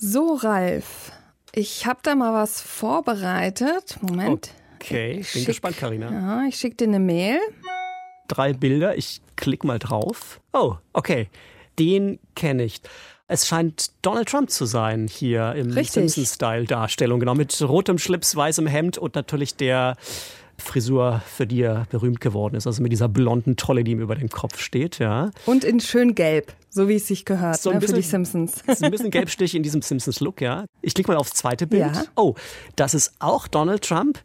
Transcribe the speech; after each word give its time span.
So, 0.00 0.34
Ralf, 0.34 1.10
ich 1.52 1.84
habe 1.84 1.98
da 2.04 2.14
mal 2.14 2.32
was 2.32 2.60
vorbereitet. 2.60 3.98
Moment. 4.00 4.50
Okay, 4.76 5.14
bin 5.14 5.24
Schick. 5.24 5.46
gespannt, 5.46 5.76
Karina. 5.76 6.12
Ja, 6.12 6.44
ich 6.48 6.54
schicke 6.54 6.76
dir 6.76 6.84
eine 6.84 7.00
Mail. 7.00 7.40
Drei 8.28 8.52
Bilder, 8.52 8.96
ich 8.96 9.20
klick 9.34 9.64
mal 9.64 9.80
drauf. 9.80 10.40
Oh, 10.52 10.76
okay. 10.92 11.28
Den 11.80 12.20
kenne 12.36 12.62
ich. 12.62 12.80
Es 13.26 13.48
scheint 13.48 13.90
Donald 14.02 14.28
Trump 14.28 14.50
zu 14.50 14.66
sein 14.66 15.08
hier 15.08 15.54
im 15.56 15.72
Richtig. 15.72 15.94
Simpson-Style-Darstellung, 15.94 17.18
genau 17.18 17.34
mit 17.34 17.60
rotem 17.60 17.98
Schlips, 17.98 18.36
weißem 18.36 18.68
Hemd 18.68 18.98
und 18.98 19.16
natürlich 19.16 19.56
der 19.56 19.96
Frisur, 20.60 21.22
für 21.26 21.46
die 21.46 21.62
er 21.62 21.86
berühmt 21.90 22.20
geworden 22.20 22.56
ist, 22.56 22.66
also 22.66 22.82
mit 22.82 22.90
dieser 22.92 23.08
blonden 23.08 23.56
Tolle, 23.56 23.84
die 23.84 23.92
ihm 23.92 24.00
über 24.00 24.14
dem 24.16 24.28
Kopf 24.28 24.58
steht, 24.60 24.98
ja. 24.98 25.30
Und 25.46 25.64
in 25.64 25.80
schön 25.80 26.14
gelb, 26.14 26.52
so 26.68 26.88
wie 26.88 26.96
es 26.96 27.06
sich 27.06 27.24
gehört 27.24 27.60
So 27.60 27.70
ein 27.70 27.76
ne, 27.76 27.80
für 27.80 27.86
die 27.88 27.92
bisschen- 27.94 28.24
Simpsons. 28.24 28.62
Ist 28.66 28.82
ein 28.84 28.90
bisschen 28.90 29.10
Gelbstich 29.10 29.54
in 29.54 29.62
diesem 29.62 29.82
Simpsons-Look, 29.82 30.40
ja. 30.40 30.64
Ich 30.82 30.94
klicke 30.94 31.10
mal 31.12 31.16
aufs 31.16 31.32
zweite 31.32 31.66
Bild. 31.66 31.94
Ja. 31.94 32.02
Oh, 32.16 32.34
das 32.76 32.94
ist 32.94 33.12
auch 33.20 33.46
Donald 33.48 33.82
Trump. 33.84 34.20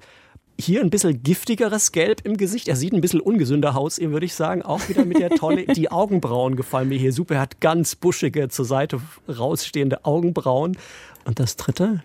Hier 0.59 0.81
ein 0.81 0.89
bisschen 0.91 1.23
giftigeres 1.23 1.91
Gelb 1.91 2.21
im 2.25 2.37
Gesicht. 2.37 2.67
Er 2.67 2.75
sieht 2.75 2.93
ein 2.93 3.01
bisschen 3.01 3.21
ungesünder 3.21 3.75
aus, 3.75 3.99
würde 3.99 4.25
ich 4.25 4.35
sagen. 4.35 4.61
Auch 4.61 4.87
wieder 4.87 5.03
mit 5.03 5.17
der 5.19 5.31
Tolle. 5.31 5.65
Die 5.75 5.91
Augenbrauen 5.91 6.55
gefallen 6.55 6.89
mir 6.89 6.97
hier 6.99 7.11
super. 7.11 7.35
Er 7.35 7.41
hat 7.41 7.59
ganz 7.59 7.95
buschige, 7.95 8.49
zur 8.49 8.65
Seite 8.65 9.01
rausstehende 9.27 10.05
Augenbrauen. 10.05 10.77
Und 11.25 11.39
das 11.39 11.55
dritte? 11.55 12.03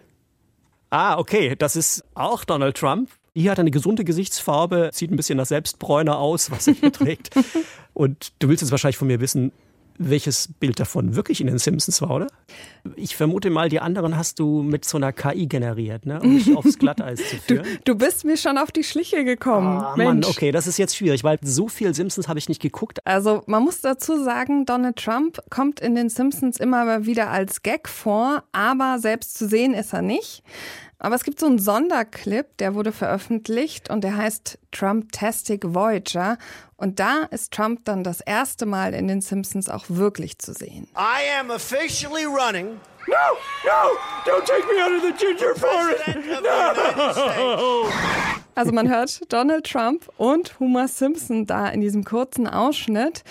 Ah, 0.91 1.19
okay. 1.19 1.56
Das 1.58 1.77
ist 1.77 2.02
auch 2.14 2.45
Donald 2.45 2.77
Trump. 2.78 3.10
Hier 3.38 3.52
hat 3.52 3.59
er 3.59 3.62
eine 3.62 3.70
gesunde 3.70 4.05
Gesichtsfarbe, 4.05 4.91
sieht 4.92 5.10
ein 5.12 5.16
bisschen 5.16 5.37
nach 5.37 5.47
Selbstbräuner 5.47 6.19
aus, 6.19 6.51
was 6.51 6.66
er 6.66 6.74
hier 6.74 6.92
trägt. 6.92 7.30
Und 7.95 8.33
du 8.41 8.48
willst 8.48 8.62
jetzt 8.62 8.70
wahrscheinlich 8.73 8.97
von 8.97 9.06
mir 9.06 9.20
wissen, 9.20 9.52
welches 9.98 10.48
Bild 10.61 10.78
davon 10.78 11.16
wirklich 11.16 11.41
in 11.41 11.48
den 11.48 11.59
Simpsons 11.59 12.01
war, 12.02 12.11
oder? 12.11 12.27
Ich 12.97 13.16
vermute 13.16 13.51
mal, 13.51 13.69
die 13.69 13.80
anderen 13.80 14.16
hast 14.16 14.38
du 14.38 14.62
mit 14.62 14.84
so 14.84 14.97
einer 14.97 15.12
KI 15.12 15.47
generiert, 15.47 16.06
ne? 16.06 16.20
um 16.20 16.34
mich 16.34 16.56
aufs 16.56 16.78
Glatteis 16.78 17.19
zu 17.19 17.37
Du, 17.48 17.55
führen. 17.55 17.66
du 17.84 17.94
bist 17.97 18.25
mir 18.25 18.36
schon 18.36 18.59
auf 18.59 18.70
die 18.70 18.84
Schliche 18.84 19.25
gekommen. 19.25 19.78
Ah, 19.78 19.94
Mensch. 19.97 20.09
Mann, 20.09 20.25
okay, 20.25 20.53
das 20.53 20.66
ist 20.66 20.78
jetzt 20.78 20.97
schwierig, 20.97 21.25
weil 21.25 21.39
so 21.42 21.69
viel 21.69 21.94
Simpsons 21.94 22.28
habe 22.28 22.39
ich 22.39 22.48
nicht 22.48 22.62
geguckt. 22.62 23.05
Also 23.06 23.42
man 23.47 23.64
muss 23.64 23.81
dazu 23.81 24.22
sagen, 24.22 24.66
Donald 24.66 24.97
Trump 24.97 25.41
kommt 25.50 25.81
in 25.81 25.94
den 25.97 26.09
Simpsons 26.09 26.59
immer 26.59 27.06
wieder 27.06 27.31
als 27.31 27.62
Gag 27.62 27.89
vor, 27.89 28.44
aber 28.53 28.98
selbst 29.00 29.36
zu 29.36 29.48
sehen 29.48 29.75
ist 29.75 29.92
er 29.92 30.03
nicht. 30.03 30.42
Aber 30.98 31.14
es 31.14 31.22
gibt 31.22 31.38
so 31.38 31.46
einen 31.46 31.58
Sonderclip, 31.58 32.56
der 32.58 32.74
wurde 32.74 32.92
veröffentlicht 32.92 33.88
und 33.88 34.02
der 34.02 34.16
heißt 34.16 34.58
Trump-Tastic 34.72 35.74
Voyager. 35.74 36.38
Und 36.77 36.98
da 36.98 37.24
ist 37.30 37.52
Trump 37.52 37.84
dann 37.84 38.02
das 38.02 38.20
erste 38.20 38.66
Mal 38.66 38.94
in 38.94 39.06
den 39.06 39.20
Simpsons 39.20 39.69
auch 39.69 39.84
wirklich 39.88 40.38
zu 40.38 40.52
sehen. 40.52 40.88
I 40.96 41.38
am 41.41 41.50
officially 41.50 42.24
running 42.24 42.80
No, 43.08 43.14
no, 43.64 43.96
don't 44.26 44.44
take 44.44 44.66
me 44.66 44.84
out 44.84 44.92
of 44.92 45.02
the 45.02 45.12
ginger 45.12 45.54
United 45.54 47.12
States. 47.12 47.94
Also 48.54 48.72
man 48.72 48.88
hört 48.91 49.32
Donald 49.32 49.64
Trump 49.64 50.10
und 50.19 50.60
Homer 50.60 50.88
Simpson 50.88 51.46
da 51.46 51.69
in 51.69 51.80
diesem 51.80 52.04
kurzen 52.04 52.46
Ausschnitt. 52.46 53.22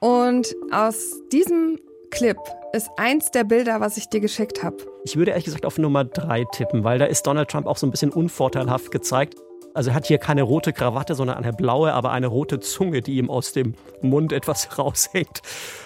Und 0.00 0.54
aus 0.70 1.22
diesem 1.30 1.78
Clip 2.12 2.36
ist 2.74 2.90
eins 2.98 3.30
der 3.30 3.42
Bilder, 3.42 3.80
was 3.80 3.96
ich 3.96 4.08
dir 4.08 4.20
geschickt 4.20 4.62
habe. 4.62 4.76
Ich 5.04 5.16
würde 5.16 5.30
ehrlich 5.30 5.46
gesagt 5.46 5.64
auf 5.64 5.78
Nummer 5.78 6.04
drei 6.04 6.44
tippen, 6.52 6.84
weil 6.84 6.98
da 6.98 7.06
ist 7.06 7.26
Donald 7.26 7.50
Trump 7.50 7.66
auch 7.66 7.78
so 7.78 7.86
ein 7.86 7.90
bisschen 7.90 8.12
unvorteilhaft 8.12 8.90
gezeigt. 8.90 9.34
Also 9.74 9.90
er 9.90 9.94
hat 9.94 10.06
hier 10.06 10.18
keine 10.18 10.42
rote 10.42 10.72
Krawatte, 10.72 11.14
sondern 11.14 11.38
eine 11.38 11.52
blaue, 11.52 11.92
aber 11.92 12.10
eine 12.10 12.26
rote 12.26 12.60
Zunge, 12.60 13.00
die 13.00 13.16
ihm 13.16 13.30
aus 13.30 13.52
dem 13.52 13.74
Mund 14.00 14.32
etwas 14.32 14.68
raushängt. 14.78 15.42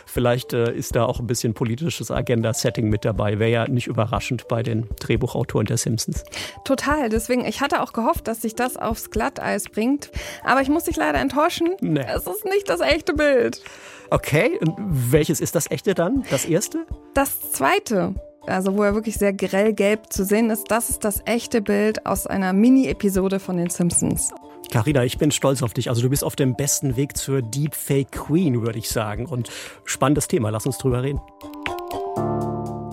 Vielleicht 0.06 0.52
äh, 0.52 0.72
ist 0.72 0.96
da 0.96 1.04
auch 1.04 1.20
ein 1.20 1.26
bisschen 1.26 1.54
politisches 1.54 2.10
Agenda-Setting 2.10 2.88
mit 2.88 3.04
dabei. 3.04 3.38
Wäre 3.38 3.50
ja 3.50 3.68
nicht 3.68 3.86
überraschend 3.86 4.48
bei 4.48 4.62
den 4.62 4.88
Drehbuchautoren 5.00 5.66
der 5.66 5.76
Simpsons. 5.76 6.24
Total. 6.64 7.08
Deswegen, 7.08 7.44
ich 7.44 7.60
hatte 7.60 7.82
auch 7.82 7.92
gehofft, 7.92 8.26
dass 8.26 8.42
sich 8.42 8.54
das 8.54 8.76
aufs 8.76 9.10
Glatteis 9.10 9.64
bringt. 9.64 10.10
Aber 10.44 10.62
ich 10.62 10.68
muss 10.68 10.84
dich 10.84 10.96
leider 10.96 11.18
enttäuschen. 11.18 11.76
Nee. 11.80 12.04
Es 12.08 12.26
ist 12.26 12.44
nicht 12.44 12.68
das 12.68 12.80
echte 12.80 13.14
Bild. 13.14 13.62
Okay, 14.10 14.58
und 14.60 14.74
welches 14.78 15.40
ist 15.40 15.54
das 15.54 15.70
echte 15.70 15.94
dann? 15.94 16.24
Das 16.30 16.44
erste? 16.44 16.86
Das 17.14 17.52
zweite, 17.52 18.14
also 18.46 18.76
wo 18.76 18.82
er 18.82 18.94
wirklich 18.94 19.16
sehr 19.16 19.32
grell 19.32 19.72
gelb 19.72 20.12
zu 20.12 20.24
sehen 20.24 20.50
ist, 20.50 20.70
das 20.70 20.90
ist 20.90 21.04
das 21.04 21.22
echte 21.24 21.60
Bild 21.60 22.06
aus 22.06 22.26
einer 22.26 22.52
Mini-Episode 22.52 23.38
von 23.40 23.56
den 23.56 23.70
Simpsons. 23.70 24.32
Carina, 24.70 25.04
ich 25.04 25.18
bin 25.18 25.30
stolz 25.30 25.62
auf 25.62 25.74
dich. 25.74 25.88
Also 25.88 26.02
du 26.02 26.10
bist 26.10 26.24
auf 26.24 26.36
dem 26.36 26.54
besten 26.54 26.96
Weg 26.96 27.16
zur 27.16 27.42
Deepfake 27.42 28.10
Queen, 28.10 28.62
würde 28.62 28.78
ich 28.78 28.88
sagen. 28.88 29.26
Und 29.26 29.50
spannendes 29.84 30.28
Thema, 30.28 30.50
lass 30.50 30.66
uns 30.66 30.78
drüber 30.78 31.02
reden. 31.02 31.20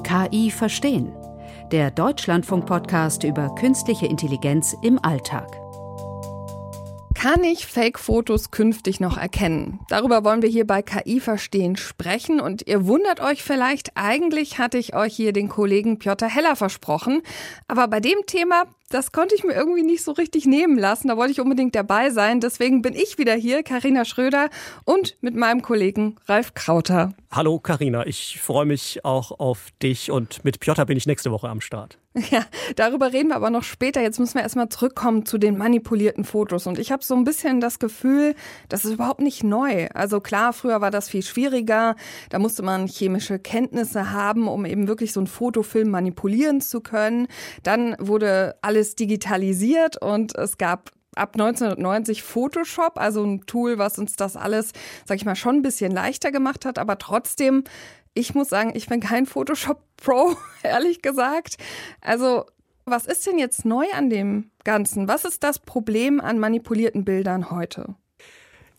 KI 0.03 0.51
verstehen. 0.51 1.13
Der 1.71 1.89
Deutschlandfunk-Podcast 1.89 3.23
über 3.23 3.53
künstliche 3.55 4.05
Intelligenz 4.05 4.75
im 4.83 5.03
Alltag. 5.03 5.62
Kann 7.23 7.45
ich 7.45 7.67
Fake-Fotos 7.67 8.51
künftig 8.51 8.99
noch 8.99 9.15
erkennen? 9.15 9.79
Darüber 9.87 10.25
wollen 10.25 10.41
wir 10.41 10.49
hier 10.49 10.67
bei 10.67 10.81
KI 10.81 11.21
Verstehen 11.21 11.77
sprechen. 11.77 12.41
Und 12.41 12.67
ihr 12.67 12.85
wundert 12.85 13.21
euch 13.21 13.43
vielleicht, 13.43 13.95
eigentlich 13.95 14.59
hatte 14.59 14.77
ich 14.77 14.93
euch 14.93 15.15
hier 15.15 15.31
den 15.31 15.47
Kollegen 15.47 15.99
Piotr 15.99 16.27
Heller 16.27 16.57
versprochen. 16.57 17.21
Aber 17.69 17.87
bei 17.87 18.01
dem 18.01 18.17
Thema, 18.27 18.63
das 18.93 19.11
konnte 19.11 19.33
ich 19.33 19.43
mir 19.43 19.53
irgendwie 19.53 19.81
nicht 19.81 20.03
so 20.03 20.11
richtig 20.11 20.45
nehmen 20.45 20.77
lassen. 20.77 21.07
Da 21.07 21.17
wollte 21.17 21.31
ich 21.31 21.41
unbedingt 21.41 21.73
dabei 21.73 22.11
sein. 22.11 22.39
Deswegen 22.39 22.81
bin 22.81 22.93
ich 22.93 23.17
wieder 23.17 23.33
hier, 23.33 23.63
Karina 23.63 24.05
Schröder, 24.05 24.49
und 24.85 25.17
mit 25.21 25.35
meinem 25.35 25.61
Kollegen 25.61 26.17
Ralf 26.27 26.53
Krauter. 26.53 27.13
Hallo 27.31 27.59
Carina, 27.59 28.05
ich 28.05 28.39
freue 28.39 28.65
mich 28.65 29.03
auch 29.03 29.39
auf 29.39 29.71
dich 29.81 30.11
und 30.11 30.45
mit 30.45 30.59
Piotr 30.59 30.85
bin 30.85 30.97
ich 30.97 31.07
nächste 31.07 31.31
Woche 31.31 31.49
am 31.49 31.61
Start. 31.61 31.97
Ja, 32.31 32.45
darüber 32.75 33.11
reden 33.11 33.29
wir 33.29 33.35
aber 33.35 33.49
noch 33.49 33.63
später. 33.63 34.01
Jetzt 34.01 34.19
müssen 34.19 34.35
wir 34.35 34.43
erstmal 34.43 34.69
zurückkommen 34.69 35.25
zu 35.25 35.37
den 35.37 35.57
manipulierten 35.57 36.23
Fotos. 36.23 36.67
Und 36.67 36.77
ich 36.79 36.91
habe 36.91 37.03
so 37.03 37.15
ein 37.15 37.23
bisschen 37.23 37.59
das 37.59 37.79
Gefühl, 37.79 38.35
das 38.69 38.85
ist 38.85 38.93
überhaupt 38.93 39.21
nicht 39.21 39.43
neu. 39.43 39.87
Also 39.93 40.21
klar, 40.21 40.53
früher 40.53 40.81
war 40.81 40.91
das 40.91 41.09
viel 41.09 41.23
schwieriger. 41.23 41.95
Da 42.29 42.39
musste 42.39 42.61
man 42.61 42.87
chemische 42.87 43.39
Kenntnisse 43.39 44.11
haben, 44.11 44.47
um 44.47 44.65
eben 44.65 44.87
wirklich 44.87 45.11
so 45.11 45.19
einen 45.19 45.27
Fotofilm 45.27 45.89
manipulieren 45.89 46.61
zu 46.61 46.81
können. 46.81 47.27
Dann 47.63 47.95
wurde 47.99 48.55
alles 48.61 48.82
digitalisiert 48.95 50.01
und 50.01 50.35
es 50.35 50.57
gab 50.57 50.91
ab 51.15 51.35
1990 51.35 52.23
Photoshop, 52.23 52.97
also 52.97 53.23
ein 53.23 53.45
Tool, 53.45 53.77
was 53.77 53.99
uns 53.99 54.15
das 54.15 54.35
alles, 54.35 54.71
sag 55.05 55.17
ich 55.17 55.25
mal, 55.25 55.35
schon 55.35 55.57
ein 55.57 55.61
bisschen 55.61 55.91
leichter 55.91 56.31
gemacht 56.31 56.65
hat, 56.65 56.79
aber 56.79 56.97
trotzdem, 56.97 57.63
ich 58.13 58.35
muss 58.35 58.49
sagen, 58.49 58.71
ich 58.75 58.87
bin 58.87 58.99
kein 58.99 59.25
Photoshop 59.25 59.81
Pro, 59.97 60.35
ehrlich 60.63 61.01
gesagt. 61.01 61.57
Also, 62.01 62.45
was 62.85 63.05
ist 63.05 63.25
denn 63.25 63.37
jetzt 63.37 63.63
neu 63.65 63.85
an 63.93 64.09
dem 64.09 64.51
Ganzen? 64.63 65.07
Was 65.07 65.23
ist 65.23 65.43
das 65.43 65.59
Problem 65.59 66.19
an 66.19 66.39
manipulierten 66.39 67.05
Bildern 67.05 67.49
heute? 67.49 67.95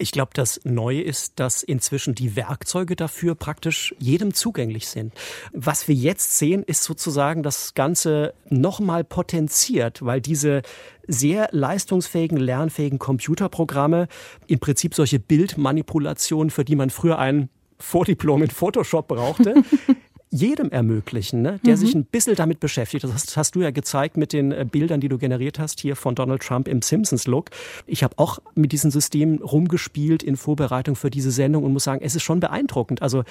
Ich 0.05 0.13
glaube, 0.13 0.33
das 0.35 0.61
Neue 0.65 1.01
ist, 1.01 1.41
dass 1.41 1.63
inzwischen 1.63 2.15
die 2.15 2.37
Werkzeuge 2.37 2.95
dafür 2.95 3.35
praktisch 3.35 3.95
jedem 3.99 4.35
zugänglich 4.35 4.87
sind. 4.87 5.15
Was 5.55 5.89
wir 5.89 5.95
jetzt 5.95 6.37
sehen, 6.37 6.63
ist 6.63 6.83
sozusagen 6.83 7.43
das 7.43 7.73
Ganze 7.73 8.35
nochmal 8.51 9.03
potenziert, 9.03 10.05
weil 10.05 10.21
diese 10.21 10.61
sehr 11.09 11.49
leistungsfähigen, 11.53 12.37
lernfähigen 12.37 12.99
Computerprogramme 12.99 14.09
im 14.47 14.59
Prinzip 14.59 14.95
solche 14.95 15.19
Bildmanipulationen, 15.19 16.51
für 16.51 16.67
die 16.67 16.77
man 16.77 16.91
früher 16.91 17.19
ein 17.19 17.49
Vordiplom 17.79 18.43
in 18.43 18.51
Photoshop 18.51 19.09
brauchte, 19.09 19.55
jedem 20.35 20.71
ermöglichen, 20.71 21.43
ne? 21.43 21.61
der 21.65 21.77
sich 21.77 21.95
ein 21.95 22.05
bisschen 22.05 22.35
damit 22.35 22.59
beschäftigt. 22.59 23.05
Das 23.05 23.13
hast, 23.13 23.37
hast 23.37 23.55
du 23.55 23.61
ja 23.61 23.71
gezeigt 23.71 24.17
mit 24.17 24.33
den 24.33 24.51
äh, 24.51 24.67
Bildern, 24.69 25.01
die 25.01 25.09
du 25.09 25.17
generiert 25.17 25.61
hast 25.61 25.79
hier 25.79 25.95
von 25.95 26.17
Donald 26.17 26.43
Trump 26.43 26.67
im 26.67 26.83
Simpsons-Look. 26.83 27.51
Ich 27.87 28.03
habe 28.03 28.19
auch 28.19 28.41
mit 28.57 28.73
diesen 28.73 28.91
Systemen 28.91 29.41
rumgespielt 29.41 30.25
in 30.25 30.37
Vorbereitung 30.37 30.97
für 30.97 31.09
diese 31.09 31.31
Sendung 31.31 31.63
und 31.63 31.73
muss 31.73 31.85
sagen, 31.85 32.03
es 32.05 32.17
ist 32.17 32.25
schon 32.25 32.41
beeindruckend. 32.41 33.01
Also 33.01 33.23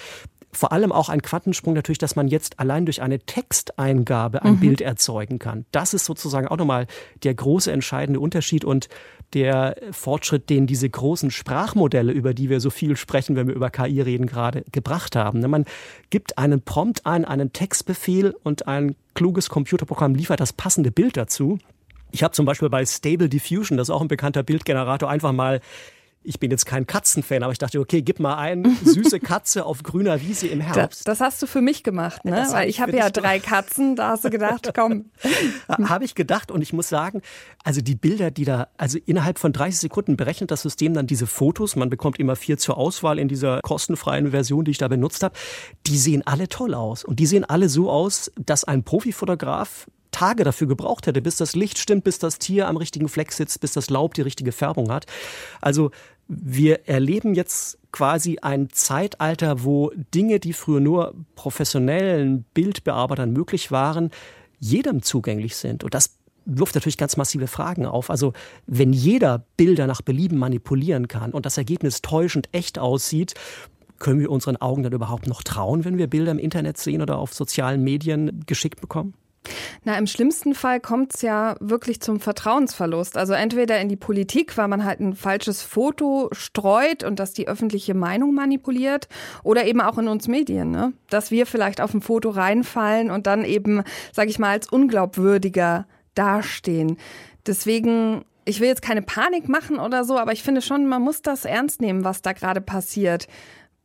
vor 0.53 0.72
allem 0.72 0.91
auch 0.91 1.09
ein 1.09 1.22
Quantensprung 1.22 1.74
natürlich, 1.74 1.97
dass 1.97 2.16
man 2.16 2.28
jetzt 2.28 2.59
allein 2.59 2.86
durch 2.86 3.02
eine 3.02 3.19
Texteingabe 3.19 4.44
ein 4.44 4.59
Bild 4.59 4.82
erzeugen 4.82 5.40
kann. 5.40 5.66
Das 5.72 5.94
ist 5.94 6.05
sozusagen 6.05 6.47
auch 6.47 6.58
nochmal 6.58 6.88
der 7.23 7.34
große 7.34 7.72
entscheidende 7.72 8.20
Unterschied 8.20 8.64
und 8.64 8.90
der 9.34 9.76
Fortschritt, 9.91 10.50
den 10.50 10.67
diese 10.67 10.90
großen 10.90 11.32
Sprachmodelle, 11.32 12.11
über 12.11 12.34
die 12.34 12.50
wir 12.50 12.59
so 12.59 12.70
viel 12.70 12.96
sprechen, 12.96 13.35
wenn 13.35 13.47
wir 13.47 13.55
über 13.55 13.70
KI 13.70 14.02
reden, 14.02 14.28
gerade 14.28 14.64
gebracht 14.72 15.16
haben. 15.16 15.40
Ne, 15.40 15.47
Man 15.47 15.66
gibt 16.09 16.38
einen 16.38 16.61
Prompt 16.61 17.06
ein, 17.06 17.26
einen 17.26 17.52
Textbefehl 17.52 18.35
und 18.44 18.67
ein 18.67 18.96
kluges 19.16 19.49
Computerprogramm 19.49 20.16
liefert 20.16 20.40
das 20.40 20.53
passende 20.53 20.91
Bild 20.91 21.17
dazu. 21.17 21.58
Ich 22.11 22.22
habe 22.22 22.34
zum 22.34 22.46
Beispiel 22.46 22.70
bei 22.70 22.85
Stable 22.85 23.28
Diffusion, 23.28 23.78
das 23.78 23.90
ist 23.90 23.94
auch 23.94 24.02
ein 24.02 24.08
bekannter 24.08 24.44
Bildgenerator, 24.44 25.09
einfach 25.09 25.32
mal 25.32 25.61
ich 26.23 26.40
bin 26.40 26.52
jetzt 26.52 26.66
kein 26.66 26.87
Katzenfan, 26.87 27.43
aber 27.43 27.52
ich 27.52 27.58
dachte, 27.58 27.79
okay, 27.79 28.02
gib 28.02 28.20
mal 28.20 28.35
ein, 28.35 28.78
süße 28.84 29.20
Katze 29.20 29.66
auf 29.66 29.84
grüner 29.84 30.22
Wiese 30.22 30.47
im 30.47 30.61
Herbst. 30.61 31.08
Das, 31.08 31.20
das 31.20 31.20
hast 31.20 31.41
du 31.41 31.47
für 31.47 31.61
mich 31.61 31.84
gemacht, 31.84 32.25
ne? 32.25 32.47
Weil 32.52 32.70
ich 32.70 32.79
habe 32.81 32.96
ja 32.96 33.09
drei 33.09 33.40
Katzen, 33.40 33.96
da 33.96 34.09
hast 34.09 34.25
du 34.25 34.29
gedacht, 34.29 34.70
komm. 34.75 35.05
habe 35.90 36.05
ich 36.05 36.16
gedacht 36.16 36.52
und 36.52 36.61
ich 36.61 36.73
muss 36.73 36.90
sagen, 36.90 37.22
also 37.64 37.81
die 37.81 37.96
Bilder, 37.96 38.31
die 38.31 38.46
da, 38.46 38.67
also 38.78 38.97
innerhalb 39.05 39.40
von 39.40 39.53
30 39.53 39.79
Sekunden 39.79 40.17
berechnet 40.17 40.52
das 40.52 40.61
System 40.61 40.93
dann 40.93 41.08
diese 41.08 41.28
Fotos, 41.28 41.75
man 41.75 41.90
bekommt 41.90 42.20
immer 42.20 42.35
vier 42.35 42.58
zur 42.58 42.78
Auswahl 42.78 43.20
in 43.20 43.28
dieser 43.28 43.59
kostenfreien 43.61 44.31
Version, 44.31 44.66
die 44.66 44.72
ich 44.72 44.78
da 44.78 44.87
benutzt 44.87 45.23
habe, 45.23 45.35
die 45.87 45.97
sehen 45.97 46.23
alle 46.25 46.47
toll 46.47 46.73
aus 46.73 47.03
und 47.03 47.20
die 47.20 47.25
sehen 47.25 47.46
alle 47.46 47.70
so 47.70 47.90
aus, 47.90 48.31
dass 48.37 48.64
ein 48.64 48.84
Profifotograf 48.84 49.87
Tage 50.13 50.45
dafür 50.45 50.67
gebraucht 50.67 51.07
hätte, 51.07 51.21
bis 51.21 51.35
das 51.35 51.55
Licht 51.55 51.77
stimmt, 51.77 52.05
bis 52.05 52.19
das 52.19 52.39
Tier 52.39 52.69
am 52.69 52.77
richtigen 52.77 53.09
Fleck 53.09 53.33
sitzt, 53.33 53.59
bis 53.59 53.73
das 53.73 53.89
Laub 53.89 54.13
die 54.13 54.21
richtige 54.21 54.53
Färbung 54.53 54.91
hat. 54.91 55.05
Also 55.59 55.91
wir 56.29 56.87
erleben 56.87 57.33
jetzt 57.33 57.77
quasi 57.91 58.39
ein 58.41 58.69
Zeitalter, 58.69 59.63
wo 59.63 59.91
Dinge, 60.15 60.39
die 60.39 60.53
früher 60.53 60.79
nur 60.79 61.13
professionellen 61.35 62.45
Bildbearbeitern 62.53 63.31
möglich 63.31 63.71
waren, 63.71 64.11
jedem 64.59 65.01
zugänglich 65.01 65.57
sind. 65.57 65.83
Und 65.83 65.93
das 65.93 66.17
wirft 66.45 66.75
natürlich 66.75 66.97
ganz 66.97 67.17
massive 67.17 67.47
Fragen 67.47 67.85
auf. 67.85 68.09
Also 68.09 68.33
wenn 68.67 68.93
jeder 68.93 69.45
Bilder 69.57 69.87
nach 69.87 70.01
Belieben 70.01 70.37
manipulieren 70.37 71.07
kann 71.07 71.31
und 71.31 71.45
das 71.45 71.57
Ergebnis 71.57 72.01
täuschend 72.01 72.49
echt 72.51 72.79
aussieht, 72.79 73.33
können 73.99 74.19
wir 74.19 74.31
unseren 74.31 74.57
Augen 74.57 74.83
dann 74.83 74.93
überhaupt 74.93 75.27
noch 75.27 75.43
trauen, 75.43 75.85
wenn 75.85 75.97
wir 75.97 76.07
Bilder 76.07 76.31
im 76.31 76.39
Internet 76.39 76.77
sehen 76.77 77.01
oder 77.01 77.17
auf 77.17 77.33
sozialen 77.33 77.83
Medien 77.83 78.43
geschickt 78.45 78.81
bekommen? 78.81 79.13
Na, 79.84 79.97
im 79.97 80.07
schlimmsten 80.07 80.55
Fall 80.55 80.79
kommt 80.79 81.16
es 81.16 81.22
ja 81.22 81.55
wirklich 81.59 82.01
zum 82.01 82.19
Vertrauensverlust. 82.19 83.17
Also 83.17 83.34
entweder 83.34 83.79
in 83.79 83.90
die 83.90 83.95
Politik, 83.95 84.57
weil 84.57 84.67
man 84.67 84.85
halt 84.85 84.99
ein 84.99 85.16
falsches 85.16 85.61
Foto 85.61 86.29
streut 86.31 87.03
und 87.03 87.19
das 87.19 87.34
die 87.34 87.47
öffentliche 87.47 87.93
Meinung 87.93 88.34
manipuliert, 88.34 89.07
oder 89.43 89.66
eben 89.66 89.81
auch 89.81 89.97
in 89.97 90.07
uns 90.07 90.28
Medien, 90.28 90.72
ne? 90.72 90.93
dass 91.09 91.31
wir 91.31 91.45
vielleicht 91.45 91.81
auf 91.81 91.93
ein 91.93 92.01
Foto 92.01 92.29
reinfallen 92.29 93.11
und 93.11 93.28
dann 93.28 93.45
eben, 93.45 93.84
sage 94.11 94.29
ich 94.29 94.40
mal, 94.40 94.51
als 94.51 94.69
unglaubwürdiger 94.69 95.85
dastehen. 96.16 96.97
Deswegen 97.46 98.23
ich 98.46 98.59
will 98.59 98.67
jetzt 98.67 98.81
keine 98.81 99.01
Panik 99.01 99.47
machen 99.47 99.79
oder 99.79 100.03
so, 100.03 100.17
aber 100.17 100.34
ich 100.34 100.43
finde 100.43 100.61
schon, 100.61 100.85
man 100.85 101.01
muss 101.01 101.22
das 101.22 101.46
ernst 101.46 101.81
nehmen, 101.81 102.03
was 102.03 102.22
da 102.22 102.34
gerade 102.34 102.61
passiert. 102.61 103.28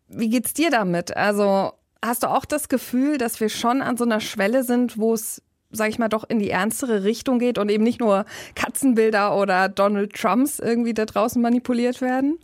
Wie 0.09 0.29
geht's 0.29 0.53
dir 0.53 0.71
damit? 0.71 1.17
Also 1.17 1.73
hast 2.05 2.23
du 2.23 2.29
auch 2.29 2.45
das 2.45 2.69
Gefühl, 2.69 3.19
dass 3.19 3.41
wir 3.41 3.49
schon 3.49 3.83
an 3.83 3.97
so 3.97 4.05
einer 4.05 4.21
Schwelle 4.21 4.65
sind, 4.65 4.99
wo 4.99 5.15
es 5.15 5.43
sag 5.71 5.91
ich 5.91 5.99
mal, 5.99 6.09
doch 6.09 6.25
in 6.29 6.39
die 6.39 6.51
ernstere 6.51 7.05
Richtung 7.05 7.39
geht 7.39 7.59
und 7.59 7.69
eben 7.71 7.85
nicht 7.85 8.01
nur 8.01 8.25
Katzenbilder 8.55 9.37
oder 9.37 9.69
Donald 9.69 10.15
Trumps 10.15 10.59
irgendwie 10.59 10.95
da 10.95 11.05
draußen 11.05 11.41
manipuliert 11.41 12.01
werden? 12.01 12.39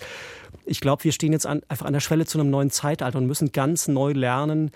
Ich 0.67 0.81
glaube, 0.81 1.05
wir 1.05 1.13
stehen 1.13 1.33
jetzt 1.33 1.47
an, 1.47 1.63
einfach 1.69 1.87
an 1.87 1.93
der 1.93 2.01
Schwelle 2.01 2.27
zu 2.27 2.39
einem 2.39 2.51
neuen 2.51 2.71
Zeitalter 2.71 3.19
und 3.19 3.27
müssen 3.27 3.53
ganz 3.53 3.89
neu 3.89 4.13
lernen, 4.13 4.71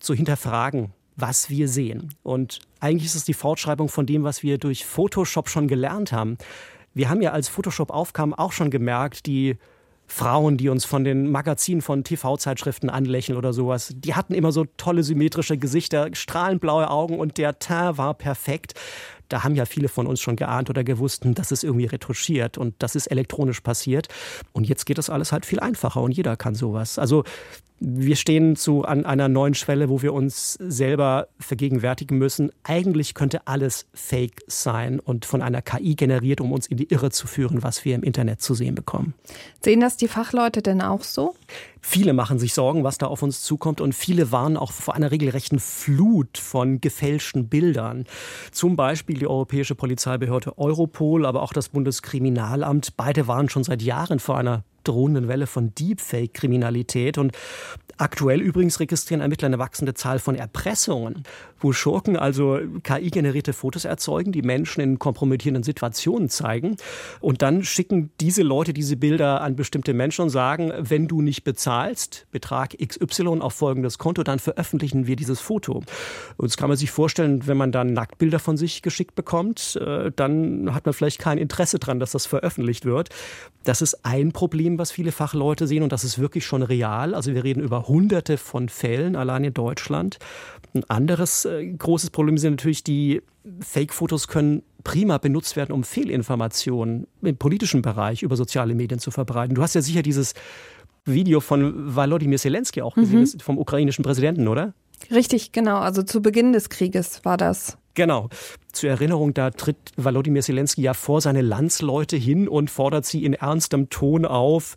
zu 0.00 0.14
hinterfragen, 0.14 0.92
was 1.16 1.48
wir 1.48 1.68
sehen. 1.68 2.14
Und 2.22 2.60
eigentlich 2.80 3.06
ist 3.06 3.14
es 3.14 3.24
die 3.24 3.34
Fortschreibung 3.34 3.88
von 3.88 4.06
dem, 4.06 4.24
was 4.24 4.42
wir 4.42 4.58
durch 4.58 4.84
Photoshop 4.84 5.48
schon 5.48 5.68
gelernt 5.68 6.12
haben. 6.12 6.36
Wir 6.92 7.08
haben 7.08 7.22
ja, 7.22 7.32
als 7.32 7.48
Photoshop 7.48 7.90
aufkam, 7.90 8.34
auch 8.34 8.52
schon 8.52 8.70
gemerkt, 8.70 9.26
die 9.26 9.56
Frauen, 10.14 10.56
die 10.56 10.68
uns 10.68 10.84
von 10.84 11.02
den 11.02 11.28
Magazinen 11.32 11.82
von 11.82 12.04
TV-Zeitschriften 12.04 12.88
anlächeln 12.88 13.36
oder 13.36 13.52
sowas, 13.52 13.92
die 13.96 14.14
hatten 14.14 14.32
immer 14.32 14.52
so 14.52 14.64
tolle 14.76 15.02
symmetrische 15.02 15.58
Gesichter, 15.58 16.08
strahlend 16.12 16.60
blaue 16.60 16.88
Augen 16.88 17.18
und 17.18 17.36
der 17.36 17.58
Teint 17.58 17.98
war 17.98 18.14
perfekt. 18.14 18.74
Da 19.28 19.42
haben 19.42 19.56
ja 19.56 19.64
viele 19.64 19.88
von 19.88 20.06
uns 20.06 20.20
schon 20.20 20.36
geahnt 20.36 20.70
oder 20.70 20.84
gewusst, 20.84 21.24
hm, 21.24 21.34
das 21.34 21.50
ist 21.50 21.64
irgendwie 21.64 21.86
retuschiert 21.86 22.58
und 22.58 22.76
das 22.78 22.94
ist 22.94 23.08
elektronisch 23.08 23.60
passiert. 23.60 24.06
Und 24.52 24.68
jetzt 24.68 24.86
geht 24.86 24.98
das 24.98 25.10
alles 25.10 25.32
halt 25.32 25.46
viel 25.46 25.58
einfacher 25.58 26.00
und 26.00 26.12
jeder 26.12 26.36
kann 26.36 26.54
sowas. 26.54 26.96
Also 26.96 27.24
wir 27.80 28.16
stehen 28.16 28.56
zu 28.56 28.84
an 28.84 29.04
einer 29.04 29.28
neuen 29.28 29.54
Schwelle, 29.54 29.88
wo 29.88 30.00
wir 30.00 30.14
uns 30.14 30.54
selber 30.54 31.28
vergegenwärtigen 31.38 32.16
müssen. 32.16 32.50
Eigentlich 32.62 33.14
könnte 33.14 33.46
alles 33.46 33.86
Fake 33.92 34.42
sein 34.46 35.00
und 35.00 35.24
von 35.24 35.42
einer 35.42 35.60
KI 35.60 35.94
generiert, 35.94 36.40
um 36.40 36.52
uns 36.52 36.66
in 36.66 36.76
die 36.76 36.90
Irre 36.90 37.10
zu 37.10 37.26
führen, 37.26 37.62
was 37.62 37.84
wir 37.84 37.94
im 37.94 38.02
Internet 38.02 38.40
zu 38.40 38.54
sehen 38.54 38.74
bekommen. 38.74 39.14
Sehen 39.62 39.80
das 39.80 39.96
die 39.96 40.08
Fachleute 40.08 40.62
denn 40.62 40.80
auch 40.80 41.02
so? 41.02 41.34
Viele 41.80 42.14
machen 42.14 42.38
sich 42.38 42.54
Sorgen, 42.54 42.84
was 42.84 42.96
da 42.96 43.06
auf 43.06 43.22
uns 43.22 43.42
zukommt 43.42 43.80
und 43.80 43.94
viele 43.94 44.32
warnen 44.32 44.56
auch 44.56 44.72
vor 44.72 44.94
einer 44.94 45.10
regelrechten 45.10 45.58
Flut 45.58 46.38
von 46.38 46.80
gefälschten 46.80 47.48
Bildern. 47.48 48.06
Zum 48.52 48.76
Beispiel 48.76 49.18
die 49.18 49.26
Europäische 49.26 49.74
Polizeibehörde 49.74 50.56
Europol, 50.56 51.26
aber 51.26 51.42
auch 51.42 51.52
das 51.52 51.68
Bundeskriminalamt. 51.68 52.96
Beide 52.96 53.28
waren 53.28 53.50
schon 53.50 53.64
seit 53.64 53.82
Jahren 53.82 54.20
vor 54.20 54.38
einer 54.38 54.64
drohenden 54.84 55.28
Welle 55.28 55.46
von 55.46 55.74
Deepfake-Kriminalität. 55.74 57.18
Und 57.18 57.32
aktuell 57.96 58.40
übrigens 58.40 58.80
registrieren 58.80 59.20
Ermittler 59.20 59.46
eine 59.46 59.58
wachsende 59.58 59.94
Zahl 59.94 60.18
von 60.18 60.34
Erpressungen, 60.34 61.24
wo 61.64 61.72
Schurken 61.72 62.16
also 62.16 62.60
KI-generierte 62.82 63.54
Fotos 63.54 63.86
erzeugen, 63.86 64.32
die 64.32 64.42
Menschen 64.42 64.82
in 64.82 64.98
kompromittierenden 64.98 65.62
Situationen 65.62 66.28
zeigen. 66.28 66.76
Und 67.20 67.40
dann 67.42 67.64
schicken 67.64 68.12
diese 68.20 68.42
Leute 68.42 68.74
diese 68.74 68.96
Bilder 68.96 69.40
an 69.40 69.56
bestimmte 69.56 69.94
Menschen 69.94 70.22
und 70.22 70.30
sagen, 70.30 70.72
wenn 70.78 71.08
du 71.08 71.22
nicht 71.22 71.42
bezahlst, 71.42 72.26
Betrag 72.30 72.76
XY 72.78 73.40
auf 73.40 73.54
folgendes 73.54 73.98
Konto, 73.98 74.22
dann 74.22 74.38
veröffentlichen 74.38 75.06
wir 75.06 75.16
dieses 75.16 75.40
Foto. 75.40 75.82
Und 76.36 76.50
das 76.50 76.56
kann 76.58 76.68
man 76.68 76.76
sich 76.76 76.90
vorstellen, 76.90 77.46
wenn 77.46 77.56
man 77.56 77.72
dann 77.72 77.94
Nacktbilder 77.94 78.38
von 78.38 78.58
sich 78.58 78.82
geschickt 78.82 79.14
bekommt, 79.14 79.76
äh, 79.76 80.12
dann 80.14 80.74
hat 80.74 80.84
man 80.84 80.92
vielleicht 80.92 81.18
kein 81.18 81.38
Interesse 81.38 81.78
daran, 81.78 81.98
dass 81.98 82.12
das 82.12 82.26
veröffentlicht 82.26 82.84
wird. 82.84 83.08
Das 83.64 83.80
ist 83.80 84.04
ein 84.04 84.32
Problem, 84.32 84.78
was 84.78 84.92
viele 84.92 85.12
Fachleute 85.12 85.66
sehen 85.66 85.82
und 85.82 85.92
das 85.92 86.04
ist 86.04 86.18
wirklich 86.18 86.44
schon 86.44 86.62
real. 86.62 87.14
Also 87.14 87.32
wir 87.32 87.42
reden 87.42 87.62
über 87.62 87.88
hunderte 87.88 88.36
von 88.36 88.68
Fällen 88.68 89.16
allein 89.16 89.44
in 89.44 89.54
Deutschland. 89.54 90.18
Ein 90.74 90.84
anderes 90.90 91.46
äh, 91.58 91.66
großes 91.72 92.10
Problem 92.10 92.38
sind 92.38 92.52
natürlich 92.52 92.84
die 92.84 93.22
Fake-Fotos 93.60 94.28
können 94.28 94.62
prima 94.84 95.18
benutzt 95.18 95.56
werden, 95.56 95.72
um 95.72 95.82
Fehlinformationen 95.82 97.06
im 97.22 97.36
politischen 97.36 97.82
Bereich 97.82 98.22
über 98.22 98.36
soziale 98.36 98.74
Medien 98.74 99.00
zu 99.00 99.10
verbreiten. 99.10 99.54
Du 99.54 99.62
hast 99.62 99.74
ja 99.74 99.82
sicher 99.82 100.02
dieses 100.02 100.34
Video 101.04 101.40
von 101.40 101.94
Volodymyr 101.94 102.38
Zelensky 102.38 102.82
auch 102.82 102.94
gesehen, 102.94 103.20
mhm. 103.20 103.40
vom 103.40 103.58
ukrainischen 103.58 104.04
Präsidenten, 104.04 104.48
oder? 104.48 104.74
Richtig, 105.10 105.52
genau. 105.52 105.78
Also 105.78 106.02
zu 106.02 106.22
Beginn 106.22 106.52
des 106.52 106.68
Krieges 106.68 107.24
war 107.24 107.36
das. 107.36 107.76
Genau. 107.94 108.28
Zur 108.74 108.90
Erinnerung, 108.90 109.34
da 109.34 109.50
tritt 109.50 109.92
Volodymyr 109.96 110.42
Zelensky 110.42 110.82
ja 110.82 110.94
vor 110.94 111.20
seine 111.20 111.42
Landsleute 111.42 112.16
hin 112.16 112.48
und 112.48 112.70
fordert 112.70 113.06
sie 113.06 113.24
in 113.24 113.32
ernstem 113.32 113.88
Ton 113.88 114.24
auf, 114.24 114.74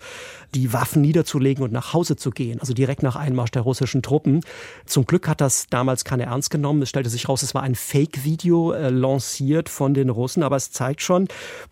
die 0.54 0.72
Waffen 0.72 1.02
niederzulegen 1.02 1.64
und 1.64 1.74
nach 1.74 1.94
Hause 1.94 2.16
zu 2.16 2.30
gehen, 2.30 2.60
also 2.60 2.74
direkt 2.74 3.02
nach 3.02 3.16
Einmarsch 3.16 3.50
der 3.52 3.64
russischen 3.64 4.04
Truppen. 4.04 4.42
Zum 4.86 5.06
Glück 5.06 5.28
hat 5.28 5.42
das 5.42 5.66
damals 5.70 6.06
keiner 6.06 6.26
ernst 6.26 6.52
genommen. 6.52 6.84
Es 6.84 6.90
stellte 6.90 7.10
sich 7.10 7.28
raus, 7.28 7.42
es 7.42 7.56
war 7.56 7.64
ein 7.64 7.74
Fake-Video 7.74 8.72
äh, 8.72 8.90
lanciert 8.90 9.68
von 9.68 9.96
den 9.96 10.10
Russen, 10.10 10.44
aber 10.44 10.56
es 10.56 10.72
zeigt 10.72 11.02
schon, 11.02 11.28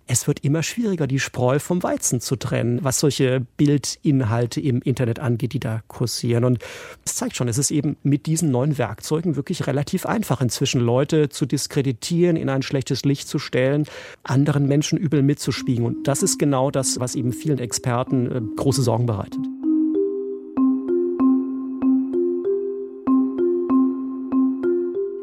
es 0.07 0.25
wird 0.27 0.39
immer 0.39 0.63
schwieriger, 0.63 1.05
die 1.05 1.19
Spreu 1.19 1.59
vom 1.59 1.83
Weizen 1.83 2.21
zu 2.21 2.35
trennen, 2.37 2.83
was 2.83 2.99
solche 2.99 3.45
Bildinhalte 3.57 4.61
im 4.61 4.81
Internet 4.81 5.19
angeht, 5.19 5.53
die 5.53 5.59
da 5.59 5.81
kursieren. 5.87 6.43
Und 6.43 6.59
es 7.05 7.15
zeigt 7.15 7.35
schon, 7.35 7.47
es 7.47 7.59
ist 7.59 7.69
eben 7.69 7.97
mit 8.01 8.25
diesen 8.25 8.49
neuen 8.49 8.79
Werkzeugen 8.79 9.35
wirklich 9.35 9.67
relativ 9.67 10.07
einfach, 10.07 10.41
inzwischen 10.41 10.81
Leute 10.81 11.29
zu 11.35 11.45
diskreditieren, 11.45 12.35
in 12.35 12.49
ein 12.49 12.61
schlechtes 12.61 13.05
Licht 13.05 13.27
zu 13.27 13.39
stellen, 13.39 13.85
anderen 14.23 14.67
Menschen 14.67 14.97
übel 14.97 15.21
mitzuspiegen. 15.21 15.85
Und 15.85 16.07
das 16.07 16.23
ist 16.23 16.39
genau 16.39 16.71
das, 16.71 16.99
was 16.99 17.15
eben 17.15 17.33
vielen 17.33 17.59
Experten 17.59 18.31
äh, 18.31 18.41
große 18.55 18.81
Sorgen 18.81 19.05
bereitet. 19.05 19.39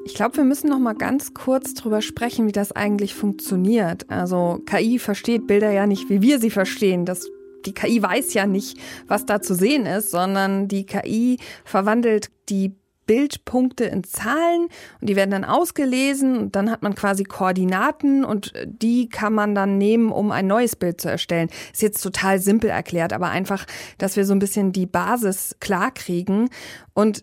Ich 0.05 0.15
glaube, 0.15 0.37
wir 0.37 0.45
müssen 0.45 0.69
noch 0.69 0.79
mal 0.79 0.95
ganz 0.95 1.33
kurz 1.33 1.73
drüber 1.73 2.03
sprechen, 2.03 2.47
wie 2.47 2.53
das 2.53 2.71
eigentlich 2.73 3.15
funktioniert. 3.15 4.11
Also 4.11 4.61
KI 4.67 4.99
versteht 4.99 5.47
Bilder 5.47 5.71
ja 5.71 5.87
nicht, 5.87 6.11
wie 6.11 6.21
wir 6.21 6.39
sie 6.39 6.51
verstehen. 6.51 7.07
Das 7.07 7.29
die 7.65 7.73
KI 7.73 8.03
weiß 8.03 8.35
ja 8.35 8.47
nicht, 8.47 8.79
was 9.07 9.25
da 9.25 9.41
zu 9.41 9.55
sehen 9.55 9.87
ist, 9.87 10.11
sondern 10.11 10.69
die 10.69 10.85
KI 10.85 11.39
verwandelt 11.65 12.31
die 12.49 12.75
Bildpunkte 13.07 13.85
in 13.85 14.05
Zahlen 14.05 14.69
und 15.01 15.09
die 15.09 15.17
werden 15.17 15.31
dann 15.31 15.45
ausgelesen 15.45 16.37
und 16.37 16.57
dann 16.57 16.71
hat 16.71 16.83
man 16.83 16.95
quasi 16.95 17.25
Koordinaten 17.25 18.25
und 18.25 18.53
die 18.67 19.09
kann 19.09 19.33
man 19.33 19.55
dann 19.55 19.79
nehmen, 19.79 20.13
um 20.13 20.31
ein 20.31 20.47
neues 20.47 20.77
Bild 20.77 21.01
zu 21.01 21.11
erstellen. 21.11 21.49
Ist 21.73 21.83
jetzt 21.83 22.03
total 22.03 22.39
simpel 22.39 22.71
erklärt, 22.71 23.13
aber 23.13 23.31
einfach, 23.31 23.67
dass 23.99 24.17
wir 24.17 24.25
so 24.25 24.33
ein 24.33 24.39
bisschen 24.39 24.73
die 24.73 24.87
Basis 24.87 25.57
klar 25.61 25.91
kriegen 25.91 26.49
und 26.95 27.23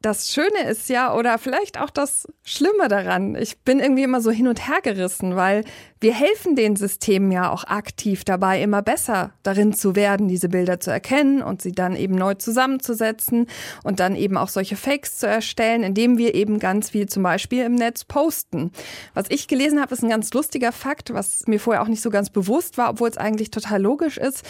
das 0.00 0.30
Schöne 0.32 0.68
ist 0.70 0.88
ja, 0.88 1.12
oder 1.12 1.38
vielleicht 1.38 1.80
auch 1.80 1.90
das 1.90 2.28
Schlimme 2.44 2.86
daran, 2.86 3.34
ich 3.34 3.58
bin 3.58 3.80
irgendwie 3.80 4.04
immer 4.04 4.20
so 4.20 4.30
hin 4.30 4.46
und 4.46 4.68
her 4.68 4.80
gerissen, 4.80 5.34
weil 5.34 5.64
wir 6.00 6.14
helfen 6.14 6.54
den 6.54 6.76
Systemen 6.76 7.32
ja 7.32 7.50
auch 7.50 7.64
aktiv 7.64 8.22
dabei, 8.22 8.62
immer 8.62 8.80
besser 8.80 9.32
darin 9.42 9.72
zu 9.72 9.96
werden, 9.96 10.28
diese 10.28 10.48
Bilder 10.48 10.78
zu 10.78 10.92
erkennen 10.92 11.42
und 11.42 11.62
sie 11.62 11.72
dann 11.72 11.96
eben 11.96 12.14
neu 12.14 12.34
zusammenzusetzen 12.34 13.46
und 13.82 13.98
dann 13.98 14.14
eben 14.14 14.36
auch 14.36 14.48
solche 14.48 14.76
Fakes 14.76 15.18
zu 15.18 15.26
erstellen, 15.26 15.82
indem 15.82 16.16
wir 16.16 16.36
eben 16.36 16.60
ganz 16.60 16.90
viel 16.90 17.08
zum 17.08 17.24
Beispiel 17.24 17.64
im 17.64 17.74
Netz 17.74 18.04
posten. 18.04 18.70
Was 19.14 19.26
ich 19.30 19.48
gelesen 19.48 19.80
habe, 19.80 19.92
ist 19.92 20.04
ein 20.04 20.10
ganz 20.10 20.32
lustiger 20.32 20.70
Fakt, 20.70 21.12
was 21.12 21.48
mir 21.48 21.58
vorher 21.58 21.82
auch 21.82 21.88
nicht 21.88 22.02
so 22.02 22.10
ganz 22.10 22.30
bewusst 22.30 22.78
war, 22.78 22.90
obwohl 22.90 23.08
es 23.08 23.18
eigentlich 23.18 23.50
total 23.50 23.82
logisch 23.82 24.16
ist 24.16 24.44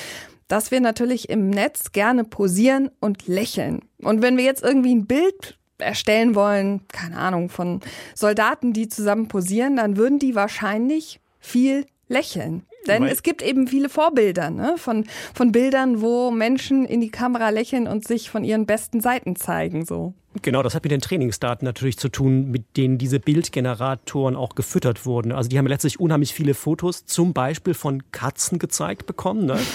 dass 0.49 0.71
wir 0.71 0.81
natürlich 0.81 1.28
im 1.28 1.50
Netz 1.50 1.93
gerne 1.93 2.25
posieren 2.25 2.90
und 3.00 3.26
lächeln. 3.26 3.81
Und 4.02 4.23
wenn 4.23 4.37
wir 4.37 4.45
jetzt 4.45 4.62
irgendwie 4.62 4.95
ein 4.95 5.07
Bild 5.07 5.59
erstellen 5.78 6.35
wollen, 6.35 6.81
keine 6.88 7.19
Ahnung, 7.19 7.49
von 7.49 7.81
Soldaten, 8.14 8.73
die 8.73 8.88
zusammen 8.88 9.28
posieren, 9.28 9.76
dann 9.76 9.97
würden 9.97 10.19
die 10.19 10.35
wahrscheinlich 10.35 11.21
viel 11.38 11.87
lächeln. 12.09 12.64
Denn 12.87 13.02
Weil 13.02 13.12
es 13.12 13.23
gibt 13.23 13.43
eben 13.43 13.69
viele 13.69 13.88
Vorbilder 13.88 14.50
ne? 14.50 14.75
von, 14.76 15.05
von 15.35 15.52
Bildern, 15.52 16.00
wo 16.00 16.31
Menschen 16.31 16.85
in 16.87 17.00
die 17.00 17.11
Kamera 17.11 17.50
lächeln 17.50 17.87
und 17.87 18.07
sich 18.07 18.31
von 18.31 18.45
ihren 18.45 18.67
besten 18.67 19.00
Seiten 19.00 19.37
zeigen. 19.37 19.85
So. 19.85 20.14
Genau, 20.42 20.62
das 20.62 20.75
hat 20.75 20.85
mit 20.85 20.92
den 20.92 21.00
Trainingsdaten 21.00 21.64
natürlich 21.64 21.99
zu 21.99 22.09
tun, 22.09 22.50
mit 22.50 22.76
denen 22.76 22.99
diese 22.99 23.21
Bildgeneratoren 23.21 24.37
auch 24.37 24.54
gefüttert 24.54 25.07
wurden. 25.07 25.33
Also 25.33 25.49
die 25.49 25.59
haben 25.59 25.66
letztlich 25.66 26.00
unheimlich 26.00 26.33
viele 26.33 26.54
Fotos, 26.54 27.04
zum 27.04 27.33
Beispiel 27.33 27.75
von 27.75 28.02
Katzen 28.12 28.59
gezeigt 28.59 29.07
bekommen. 29.07 29.47
Ne? 29.47 29.59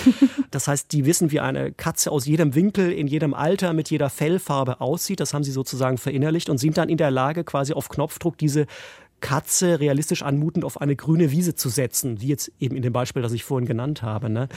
Das 0.52 0.68
heißt, 0.68 0.92
die 0.92 1.06
wissen, 1.06 1.32
wie 1.32 1.40
eine 1.40 1.72
Katze 1.72 2.12
aus 2.12 2.28
jedem 2.28 2.54
Winkel, 2.54 2.92
in 2.92 3.08
jedem 3.08 3.34
Alter, 3.34 3.74
mit 3.74 3.90
jeder 3.90 4.12
Fellfarbe 4.12 4.82
aussieht. 4.82 5.20
Das 5.20 5.34
haben 5.34 5.44
sie 5.44 5.52
sozusagen 5.52 5.98
verinnerlicht 5.98 6.48
und 6.48 6.60
sind 6.60 6.78
dann 6.78 6.90
in 6.90 6.98
der 6.98 7.10
Lage, 7.10 7.44
quasi 7.44 7.74
auf 7.74 7.90
Knopfdruck 7.90 8.38
diese 8.38 8.68
Katze 9.24 9.80
realistisch 9.80 10.22
anmutend 10.22 10.66
auf 10.66 10.82
eine 10.82 10.98
grüne 10.98 11.32
Wiese 11.32 11.56
zu 11.56 11.70
setzen, 11.70 12.20
wie 12.20 12.28
jetzt 12.28 12.52
eben 12.60 12.76
in 12.76 12.82
dem 12.82 12.92
Beispiel, 12.92 13.22
das 13.22 13.32
ich 13.32 13.46
vorhin 13.46 13.66
genannt 13.66 14.02
habe. 14.02 14.30
Ne? 14.30 14.50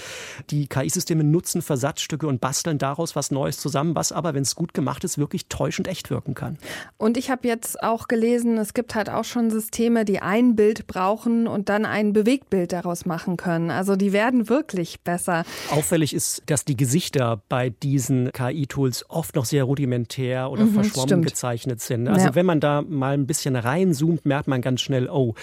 Die 0.51 0.67
KI-Systeme 0.67 1.23
nutzen 1.23 1.63
Versatzstücke 1.63 2.27
und 2.27 2.41
basteln 2.41 2.77
daraus 2.77 3.15
was 3.15 3.31
Neues 3.31 3.59
zusammen, 3.59 3.95
was 3.95 4.11
aber, 4.11 4.35
wenn 4.35 4.43
es 4.43 4.57
gut 4.57 4.75
gemacht 4.75 5.05
ist, 5.05 5.19
wirklich 5.19 5.47
täuschend 5.47 5.87
echt 5.87 6.11
wirken 6.11 6.35
kann. 6.35 6.59
Und 6.99 7.17
ich 7.17 7.31
habe 7.31 7.47
jetzt 7.47 7.81
auch 7.81 8.09
gelesen, 8.09 8.59
es 8.59 8.75
gibt 8.75 8.97
halt 8.97 9.09
auch 9.09 9.23
schon 9.23 9.51
Systeme, 9.51 10.05
die 10.05 10.19
ein 10.19 10.57
Bild 10.57 10.89
brauchen 10.89 11.47
und 11.47 11.69
dann 11.69 11.85
ein 11.85 12.13
Bewegtbild 12.13 12.73
daraus 12.73 13.07
machen 13.07 13.37
können. 13.37 13.71
Also 13.71 13.95
die 13.95 14.13
werden 14.13 14.49
wirklich 14.49 15.01
besser. 15.03 15.45
Auffällig 15.71 16.13
ist, 16.13 16.43
dass 16.47 16.65
die 16.65 16.77
Gesichter 16.77 17.41
bei 17.49 17.71
diesen 17.71 18.33
KI-Tools 18.33 19.09
oft 19.11 19.37
noch 19.37 19.45
sehr 19.45 19.63
rudimentär 19.63 20.51
oder 20.51 20.65
mhm, 20.65 20.75
verschwommen 20.75 21.09
stimmt. 21.09 21.27
gezeichnet 21.27 21.81
sind. 21.81 22.09
Also 22.09 22.27
ja. 22.27 22.35
wenn 22.35 22.47
man 22.47 22.59
da 22.59 22.83
mal 22.83 23.15
ein 23.15 23.29
bisschen 23.29 23.55
reinzoomt, 23.55 24.27
merkt 24.27 24.49
man, 24.49 24.56
man 24.57 24.63
ganz 24.63 24.81
schnell, 24.81 25.09
oh, 25.09 25.35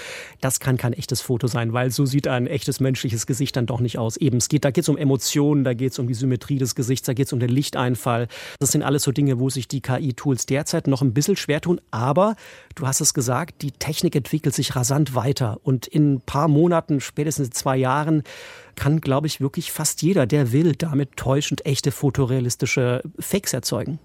das 0.42 0.60
kann 0.60 0.78
kein 0.78 0.94
echtes 0.94 1.22
Foto 1.22 1.48
sein, 1.48 1.74
weil 1.74 1.92
so 1.92 2.06
sieht 2.06 2.28
ein 2.28 2.48
echtes 2.48 2.80
menschliches 2.80 3.26
Gesicht 3.26 3.56
dann 3.56 3.66
doch 3.66 3.80
nicht 3.80 3.98
aus. 3.98 4.18
Eben, 4.18 4.38
es 4.38 4.50
geht, 4.50 4.66
da 4.66 4.72
geht 4.72 4.84
es 4.84 4.90
um 4.90 4.98
Emotionen, 4.98 5.64
da 5.64 5.74
geht 5.74 5.92
es 5.92 6.00
um 6.00 6.08
die 6.08 6.14
Symmetrie 6.14 6.58
des 6.58 6.76
Gesichts, 6.76 7.06
da 7.06 7.14
geht 7.14 7.28
es 7.28 7.34
um 7.34 7.40
den 7.40 7.50
Lichteinfall. 7.50 8.28
Das 8.60 8.72
sind 8.72 8.84
alles 8.84 9.04
so 9.04 9.12
Dinge, 9.12 9.40
wo 9.40 9.50
sich 9.50 9.68
die 9.68 9.82
KI-Tools 9.82 10.46
derzeit 10.46 10.88
noch 10.88 11.02
ein 11.02 11.14
bisschen 11.14 11.36
schwer 11.36 11.62
tun. 11.62 11.80
Aber 11.92 12.36
du 12.76 12.88
hast 12.88 13.02
es 13.02 13.14
gesagt, 13.14 13.62
die 13.62 13.72
Technik 13.72 14.16
entwickelt 14.16 14.56
sich 14.56 14.76
rasant 14.76 15.16
weiter. 15.16 15.60
Und 15.64 15.88
in 15.88 16.16
ein 16.16 16.22
paar 16.22 16.48
Monaten, 16.48 17.00
spätestens 17.00 17.52
zwei 17.52 17.78
Jahren, 17.78 18.24
kann, 18.76 19.02
glaube 19.02 19.28
ich, 19.28 19.40
wirklich 19.40 19.72
fast 19.72 20.02
jeder, 20.02 20.26
der 20.26 20.52
will, 20.52 20.74
damit 20.76 21.16
täuschend 21.16 21.66
echte 21.66 21.92
fotorealistische 21.92 23.04
Fakes 23.20 23.54
erzeugen. 23.54 24.00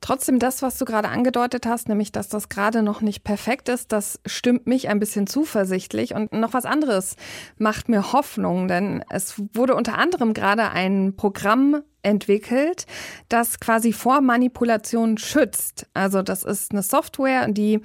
Trotzdem 0.00 0.38
das, 0.38 0.62
was 0.62 0.78
du 0.78 0.84
gerade 0.84 1.08
angedeutet 1.08 1.66
hast, 1.66 1.88
nämlich 1.88 2.12
dass 2.12 2.28
das 2.28 2.48
gerade 2.48 2.82
noch 2.82 3.00
nicht 3.00 3.24
perfekt 3.24 3.68
ist, 3.68 3.92
das 3.92 4.20
stimmt 4.26 4.66
mich 4.66 4.88
ein 4.88 5.00
bisschen 5.00 5.26
zuversichtlich. 5.26 6.14
Und 6.14 6.32
noch 6.32 6.52
was 6.52 6.64
anderes 6.64 7.16
macht 7.58 7.88
mir 7.88 8.12
Hoffnung, 8.12 8.68
denn 8.68 9.04
es 9.10 9.34
wurde 9.54 9.74
unter 9.74 9.98
anderem 9.98 10.34
gerade 10.34 10.70
ein 10.70 11.14
Programm 11.16 11.82
entwickelt, 12.02 12.86
das 13.28 13.60
quasi 13.60 13.92
vor 13.92 14.20
Manipulation 14.20 15.18
schützt. 15.18 15.86
Also 15.94 16.22
das 16.22 16.44
ist 16.44 16.72
eine 16.72 16.82
Software, 16.82 17.48
die 17.48 17.80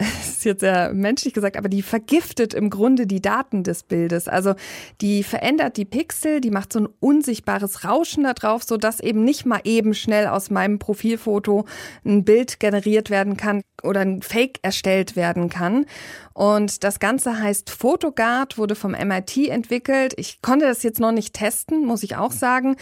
ist 0.22 0.44
jetzt 0.44 0.60
sehr 0.60 0.92
menschlich 0.94 1.34
gesagt, 1.34 1.56
aber 1.56 1.68
die 1.68 1.82
vergiftet 1.82 2.54
im 2.54 2.70
Grunde 2.70 3.06
die 3.06 3.20
Daten 3.20 3.62
des 3.62 3.82
Bildes. 3.82 4.28
Also 4.28 4.54
die 5.00 5.22
verändert 5.22 5.76
die 5.76 5.84
Pixel, 5.84 6.40
die 6.40 6.50
macht 6.50 6.72
so 6.72 6.80
ein 6.80 6.88
unsichtbares 7.00 7.84
Rauschen 7.84 8.24
da 8.24 8.32
drauf, 8.32 8.62
sodass 8.62 9.00
eben 9.00 9.24
nicht 9.24 9.44
mal 9.44 9.60
eben 9.64 9.94
schnell 9.94 10.26
aus 10.26 10.50
meinem 10.50 10.78
Profilfoto 10.78 11.66
ein 12.04 12.24
Bild 12.24 12.60
generiert 12.60 13.10
werden 13.10 13.36
kann 13.36 13.62
oder 13.82 14.00
ein 14.00 14.22
Fake 14.22 14.58
erstellt 14.62 15.16
werden 15.16 15.50
kann. 15.50 15.86
Und 16.32 16.84
das 16.84 17.00
Ganze 17.00 17.38
heißt 17.42 17.68
Photogard, 17.68 18.56
wurde 18.56 18.74
vom 18.74 18.92
MIT 18.92 19.48
entwickelt. 19.48 20.14
Ich 20.16 20.40
konnte 20.40 20.66
das 20.66 20.82
jetzt 20.82 21.00
noch 21.00 21.12
nicht 21.12 21.34
testen, 21.34 21.84
muss 21.84 22.02
ich 22.02 22.16
auch 22.16 22.32
sagen. 22.32 22.76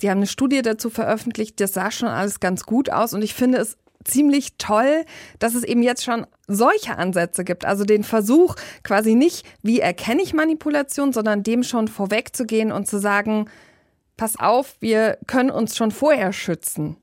Die 0.00 0.08
haben 0.08 0.18
eine 0.18 0.26
Studie 0.26 0.62
dazu 0.62 0.88
veröffentlicht, 0.88 1.60
das 1.60 1.74
sah 1.74 1.90
schon 1.90 2.08
alles 2.08 2.40
ganz 2.40 2.64
gut 2.64 2.90
aus 2.90 3.12
und 3.12 3.22
ich 3.22 3.34
finde 3.34 3.58
es 3.58 3.76
ziemlich 4.04 4.56
toll, 4.58 5.04
dass 5.38 5.54
es 5.54 5.64
eben 5.64 5.82
jetzt 5.82 6.04
schon 6.04 6.26
solche 6.46 6.96
Ansätze 6.96 7.44
gibt. 7.44 7.64
Also 7.64 7.84
den 7.84 8.04
Versuch 8.04 8.56
quasi 8.82 9.14
nicht, 9.14 9.46
wie 9.62 9.80
erkenne 9.80 10.22
ich 10.22 10.34
Manipulation, 10.34 11.12
sondern 11.12 11.42
dem 11.42 11.62
schon 11.62 11.88
vorwegzugehen 11.88 12.72
und 12.72 12.86
zu 12.86 12.98
sagen, 12.98 13.48
pass 14.16 14.38
auf, 14.38 14.76
wir 14.80 15.18
können 15.26 15.50
uns 15.50 15.76
schon 15.76 15.90
vorher 15.90 16.32
schützen. 16.32 16.96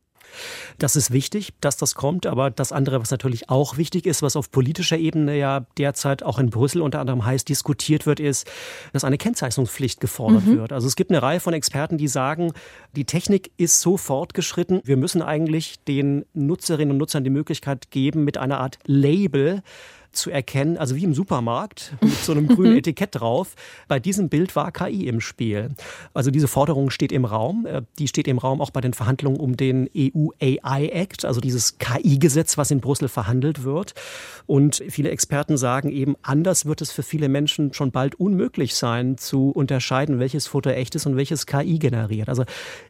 Das 0.77 0.95
ist 0.95 1.11
wichtig, 1.11 1.53
dass 1.61 1.77
das 1.77 1.95
kommt, 1.95 2.25
aber 2.25 2.49
das 2.49 2.71
andere, 2.71 3.01
was 3.01 3.11
natürlich 3.11 3.49
auch 3.49 3.77
wichtig 3.77 4.05
ist, 4.05 4.21
was 4.21 4.35
auf 4.35 4.51
politischer 4.51 4.97
Ebene 4.97 5.37
ja 5.37 5.65
derzeit 5.77 6.23
auch 6.23 6.39
in 6.39 6.49
Brüssel 6.49 6.81
unter 6.81 6.99
anderem 6.99 7.25
heiß 7.25 7.45
diskutiert 7.45 8.05
wird, 8.05 8.19
ist, 8.19 8.49
dass 8.93 9.03
eine 9.03 9.17
Kennzeichnungspflicht 9.17 9.99
gefordert 9.99 10.45
mhm. 10.45 10.57
wird. 10.57 10.73
Also 10.73 10.87
es 10.87 10.95
gibt 10.95 11.11
eine 11.11 11.21
Reihe 11.21 11.39
von 11.39 11.53
Experten, 11.53 11.97
die 11.97 12.07
sagen, 12.07 12.53
die 12.95 13.05
Technik 13.05 13.51
ist 13.57 13.81
so 13.81 13.97
fortgeschritten, 13.97 14.81
wir 14.83 14.97
müssen 14.97 15.21
eigentlich 15.21 15.83
den 15.83 16.25
Nutzerinnen 16.33 16.91
und 16.91 16.97
Nutzern 16.97 17.23
die 17.23 17.29
Möglichkeit 17.29 17.91
geben, 17.91 18.23
mit 18.23 18.37
einer 18.37 18.59
Art 18.59 18.79
Label 18.85 19.61
zu 20.11 20.29
erkennen, 20.31 20.77
also 20.77 20.95
wie 20.95 21.03
im 21.03 21.13
Supermarkt 21.13 21.93
mit 22.01 22.13
so 22.13 22.31
einem 22.31 22.47
grünen 22.47 22.77
Etikett 22.77 23.15
drauf. 23.19 23.55
Bei 23.87 23.99
diesem 23.99 24.29
Bild 24.29 24.55
war 24.55 24.71
KI 24.71 25.07
im 25.07 25.21
Spiel. 25.21 25.69
Also 26.13 26.31
diese 26.31 26.47
Forderung 26.47 26.89
steht 26.89 27.11
im 27.11 27.25
Raum. 27.25 27.65
Äh, 27.65 27.83
die 27.97 28.07
steht 28.07 28.27
im 28.27 28.37
Raum 28.37 28.61
auch 28.61 28.71
bei 28.71 28.81
den 28.81 28.93
Verhandlungen 28.93 29.39
um 29.39 29.57
den 29.57 29.89
EU 29.95 30.29
AI 30.41 30.87
Act, 30.87 31.25
also 31.25 31.41
dieses 31.41 31.77
KI-Gesetz, 31.77 32.57
was 32.57 32.71
in 32.71 32.81
Brüssel 32.81 33.07
verhandelt 33.07 33.63
wird. 33.63 33.93
Und 34.45 34.83
viele 34.89 35.09
Experten 35.09 35.57
sagen 35.57 35.89
eben, 35.89 36.15
anders 36.21 36.65
wird 36.65 36.81
es 36.81 36.91
für 36.91 37.03
viele 37.03 37.29
Menschen 37.29 37.73
schon 37.73 37.91
bald 37.91 38.15
unmöglich 38.15 38.75
sein, 38.75 39.17
zu 39.17 39.51
unterscheiden, 39.51 40.19
welches 40.19 40.47
Foto 40.47 40.69
echt 40.69 40.95
ist 40.95 41.05
und 41.05 41.15
welches 41.15 41.45
KI 41.45 41.79
generiert. 41.79 42.29
Also 42.29 42.43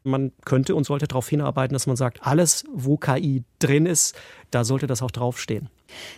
man 0.04 0.32
könnte 0.46 0.76
und 0.76 0.86
sollte 0.86 1.08
darauf 1.08 1.28
hinarbeiten, 1.28 1.74
dass 1.74 1.88
man 1.88 1.96
sagt, 1.96 2.26
alles, 2.26 2.64
wo 2.74 2.98
KI 2.98 3.44
drin 3.60 3.86
ist, 3.86 4.16
da 4.52 4.64
sollte 4.64 4.88
das 4.88 5.02
auch 5.02 5.12
draufstehen. 5.12 5.70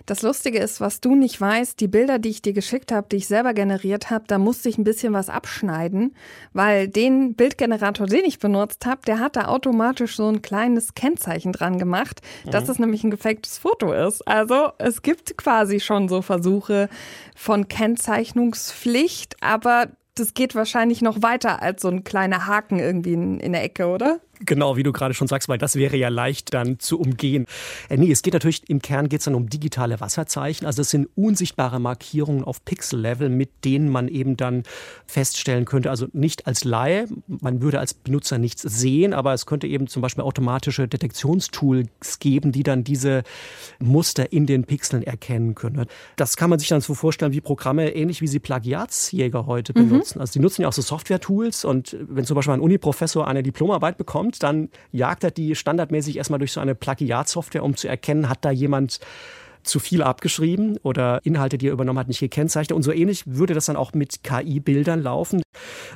Das 0.06 0.22
Lustige 0.22 0.60
ist, 0.60 0.82
was 0.82 1.02
du 1.02 1.16
nicht 1.16 1.40
weißt, 1.40 1.80
die 1.80 1.88
Bilder, 1.88 2.20
die 2.20 2.30
ich 2.30 2.42
dir 2.42 2.54
geschickt 2.54 2.92
habe, 2.92 3.08
die 3.12 3.18
ich 3.18 3.28
selber 3.28 3.54
generiert 3.54 4.10
habe, 4.10 4.26
da 4.28 4.38
musste 4.38 4.70
ich 4.70 4.78
ein 4.78 4.84
bisschen 4.84 5.14
was 5.14 5.30
abschneiden, 5.30 6.16
weil 6.54 6.88
den 6.88 7.36
Bildgenerator, 7.36 8.08
den 8.08 8.26
ich 8.26 8.40
benutzt 8.40 8.86
habe, 8.86 9.02
der 9.06 9.20
hat 9.20 9.36
da 9.36 9.46
automatisch 9.46 10.16
so 10.16 10.28
ein 10.28 10.42
kleines 10.42 10.96
Kennzeichen 10.96 11.52
dran 11.52 11.78
gemacht, 11.78 12.22
mhm. 12.46 12.52
dass 12.52 12.70
es 12.70 12.80
nämlich 12.80 13.04
ein 13.04 13.12
gefaktes 13.12 13.58
Foto 13.58 13.94
ist. 13.94 14.28
Also 14.28 14.70
es 14.78 15.02
gibt 15.02 15.38
quasi 15.38 15.80
schon 15.80 16.10
so 16.10 16.22
Versuche 16.22 16.90
von 17.36 17.68
Kennzeichnungspflicht, 17.68 19.38
aber 19.42 19.88
das 20.16 20.34
geht 20.34 20.56
wahrscheinlich 20.56 21.02
noch 21.02 21.22
weiter 21.22 21.62
als 21.62 21.82
so 21.82 21.88
ein 21.88 22.04
kleiner 22.04 22.46
Haken 22.48 22.80
irgendwie 22.80 23.14
in, 23.14 23.40
in 23.40 23.54
der 23.54 23.64
Ecke, 23.64 23.88
oder? 23.88 24.20
Genau, 24.46 24.76
wie 24.76 24.84
du 24.84 24.92
gerade 24.92 25.14
schon 25.14 25.28
sagst, 25.28 25.50
weil 25.50 25.58
das 25.58 25.76
wäre 25.76 25.98
ja 25.98 26.10
leicht 26.10 26.54
dann 26.54 26.80
zu 26.80 27.00
umgehen. 27.00 27.46
Äh, 27.90 27.98
nee, 27.98 28.12
es 28.12 28.22
geht 28.22 28.34
natürlich, 28.34 28.70
im 28.70 28.82
Kern 28.82 29.10
geht 29.10 29.20
es 29.20 29.26
dann 29.26 29.36
um 29.36 29.50
digitale 29.50 30.00
Wasserzeichen. 30.00 30.66
Also 30.66 30.82
es 30.82 30.90
sind 30.90 31.10
unsichtbare 31.16 31.80
Markierungen 31.80 32.44
auf 32.44 32.66
Pixel-Level, 32.66 33.30
mit 33.30 33.50
denen 33.66 33.90
man 33.90 34.08
eben 34.08 34.38
dann 34.38 34.64
feststellen 35.06 35.66
könnte, 35.66 35.90
also 35.90 36.08
nicht 36.14 36.48
als 36.48 36.64
Laie, 36.64 37.08
man 37.28 37.62
würde 37.62 37.80
als 37.80 37.94
Benutzer 37.94 38.38
nichts 38.38 38.62
sehen, 38.62 39.14
aber 39.14 39.34
es 39.34 39.46
könnte 39.46 39.68
eben 39.68 39.88
zum 39.88 40.02
Beispiel 40.02 40.24
automatische 40.24 40.88
Detektionstools 40.88 42.20
geben, 42.20 42.52
die 42.52 42.64
dann 42.64 42.84
diese 42.84 43.24
Muster 43.80 44.32
in 44.32 44.46
den 44.46 44.64
Pixeln 44.64 45.04
erkennen 45.04 45.56
können. 45.56 45.86
Das 46.16 46.38
kann 46.38 46.50
man 46.50 46.60
sich 46.60 46.70
dann 46.70 46.82
so 46.82 46.94
vorstellen 46.94 47.34
wie 47.34 47.42
Programme, 47.42 47.94
ähnlich 47.94 48.22
wie 48.22 48.28
sie 48.28 48.40
Plagiatsjäger 48.40 49.46
heute 49.46 49.74
mhm. 49.76 49.90
benutzen. 49.90 50.20
Also 50.20 50.34
die 50.34 50.40
nutzen 50.40 50.64
ja 50.64 50.68
auch 50.68 50.74
so 50.74 50.82
Software-Tools 50.82 51.66
und 51.66 51.96
wenn 52.00 52.26
zum 52.26 52.36
Beispiel 52.36 52.54
ein 52.54 52.60
Uniprofessor 52.60 53.28
eine 53.28 53.44
Diplomarbeit 53.44 53.98
bekommt, 53.98 54.31
kommt, 54.32 54.44
dann 54.44 54.70
jagt 54.92 55.24
er 55.24 55.32
die 55.32 55.56
standardmäßig 55.56 56.18
erstmal 56.18 56.40
durch 56.40 56.54
so 56.54 56.60
eine 56.60 56.76
Plagiatsoftware, 56.76 57.64
um 57.64 57.76
zu 57.76 57.88
erkennen, 57.88 58.30
hat 58.30 58.46
da 58.46 58.52
jemand 58.52 59.00
zu 59.64 59.80
viel 59.80 60.02
abgeschrieben 60.02 60.78
oder 60.82 61.24
Inhalte, 61.24 61.60
die 61.60 61.68
er 61.68 61.74
übernommen 61.74 62.00
hat, 62.00 62.08
nicht 62.08 62.20
gekennzeichnet. 62.20 62.76
Und 62.76 62.82
so 62.82 62.92
ähnlich 62.92 63.28
würde 63.28 63.54
das 63.54 63.68
dann 63.68 63.76
auch 63.76 63.94
mit 63.94 64.24
KI-Bildern 64.24 65.04
laufen. 65.04 65.44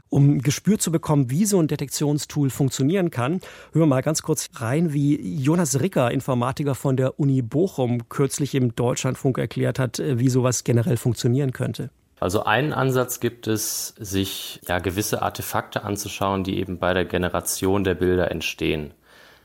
Um 0.09 0.35
ein 0.35 0.41
Gespür 0.41 0.77
zu 0.77 0.91
bekommen, 0.91 1.31
wie 1.31 1.45
so 1.45 1.59
ein 1.59 1.67
Detektionstool 1.67 2.51
funktionieren 2.51 3.09
kann, 3.09 3.39
hören 3.71 3.81
wir 3.81 3.85
mal 3.87 4.03
ganz 4.03 4.21
kurz 4.21 4.49
rein, 4.57 4.93
wie 4.93 5.19
Jonas 5.19 5.81
Ricker, 5.81 6.11
Informatiker 6.11 6.75
von 6.75 6.95
der 6.95 7.19
Uni 7.19 7.41
Bochum, 7.41 8.07
kürzlich 8.07 8.53
im 8.53 8.75
Deutschlandfunk 8.75 9.39
erklärt 9.39 9.79
hat, 9.79 9.97
wie 9.99 10.29
sowas 10.29 10.63
generell 10.63 10.97
funktionieren 10.97 11.51
könnte. 11.51 11.89
Also 12.19 12.43
einen 12.43 12.73
Ansatz 12.73 13.19
gibt 13.19 13.47
es, 13.47 13.89
sich 13.99 14.61
ja 14.67 14.79
gewisse 14.79 15.21
Artefakte 15.21 15.83
anzuschauen, 15.83 16.43
die 16.43 16.57
eben 16.59 16.79
bei 16.79 16.93
der 16.93 17.05
Generation 17.05 17.83
der 17.83 17.95
Bilder 17.95 18.31
entstehen. 18.31 18.93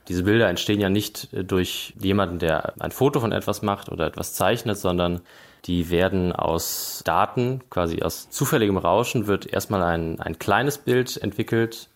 Diese 0.09 0.23
Bilder 0.23 0.49
entstehen 0.49 0.81
ja 0.81 0.89
nicht 0.89 1.29
durch 1.33 1.95
jemanden, 2.01 2.39
der 2.39 2.75
ein 2.81 2.91
Foto 2.91 3.21
von 3.21 3.33
etwas 3.33 3.63
macht 3.63 3.91
oder 3.91 4.07
etwas 4.07 4.35
zeichnet, 4.35 4.79
sondern 4.79 5.21
die 5.67 5.91
werden 5.91 6.33
aus 6.33 7.03
Daten, 7.05 7.61
quasi 7.71 8.03
aus 8.03 8.31
zufälligem 8.31 8.79
Rauschen, 8.79 9.27
wird 9.27 9.47
erstmal 9.47 9.83
ein, 9.83 10.21
ein 10.21 10.39
kleines 10.39 10.79
Bild 10.79 11.17
entwickelt 11.19 11.89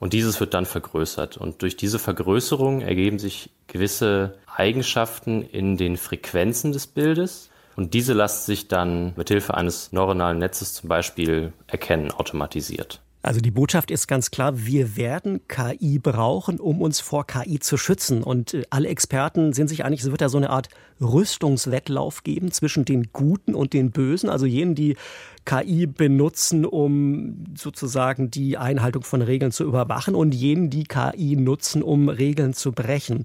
Und 0.00 0.12
dieses 0.12 0.38
wird 0.40 0.54
dann 0.54 0.66
vergrößert. 0.66 1.36
Und 1.36 1.62
durch 1.62 1.76
diese 1.76 1.98
Vergrößerung 1.98 2.82
ergeben 2.82 3.18
sich 3.18 3.50
gewisse 3.66 4.38
Eigenschaften 4.46 5.42
in 5.42 5.76
den 5.76 5.96
Frequenzen 5.96 6.72
des 6.72 6.86
Bildes. 6.86 7.50
Und 7.78 7.94
diese 7.94 8.12
lassen 8.12 8.44
sich 8.44 8.66
dann 8.66 9.12
mit 9.14 9.28
Hilfe 9.28 9.54
eines 9.54 9.92
neuronalen 9.92 10.38
Netzes 10.38 10.74
zum 10.74 10.88
Beispiel 10.88 11.52
erkennen, 11.68 12.10
automatisiert. 12.10 13.00
Also 13.22 13.40
die 13.40 13.52
Botschaft 13.52 13.92
ist 13.92 14.08
ganz 14.08 14.32
klar, 14.32 14.66
wir 14.66 14.96
werden 14.96 15.46
KI 15.46 16.00
brauchen, 16.00 16.58
um 16.58 16.82
uns 16.82 16.98
vor 16.98 17.24
KI 17.24 17.60
zu 17.60 17.76
schützen. 17.76 18.24
Und 18.24 18.54
äh, 18.54 18.64
alle 18.70 18.88
Experten 18.88 19.52
sind 19.52 19.68
sich 19.68 19.84
einig, 19.84 20.00
es 20.00 20.10
wird 20.10 20.20
da 20.20 20.28
so 20.28 20.38
eine 20.38 20.50
Art 20.50 20.70
Rüstungswettlauf 21.00 22.24
geben 22.24 22.50
zwischen 22.50 22.84
den 22.84 23.12
Guten 23.12 23.54
und 23.54 23.74
den 23.74 23.92
Bösen, 23.92 24.28
also 24.28 24.44
jenen, 24.44 24.74
die 24.74 24.96
KI 25.44 25.86
benutzen, 25.86 26.64
um 26.64 27.44
sozusagen 27.56 28.28
die 28.32 28.58
Einhaltung 28.58 29.04
von 29.04 29.22
Regeln 29.22 29.52
zu 29.52 29.62
überwachen 29.62 30.16
und 30.16 30.34
jenen, 30.34 30.68
die 30.68 30.82
KI 30.82 31.36
nutzen, 31.36 31.84
um 31.84 32.08
Regeln 32.08 32.54
zu 32.54 32.72
brechen. 32.72 33.24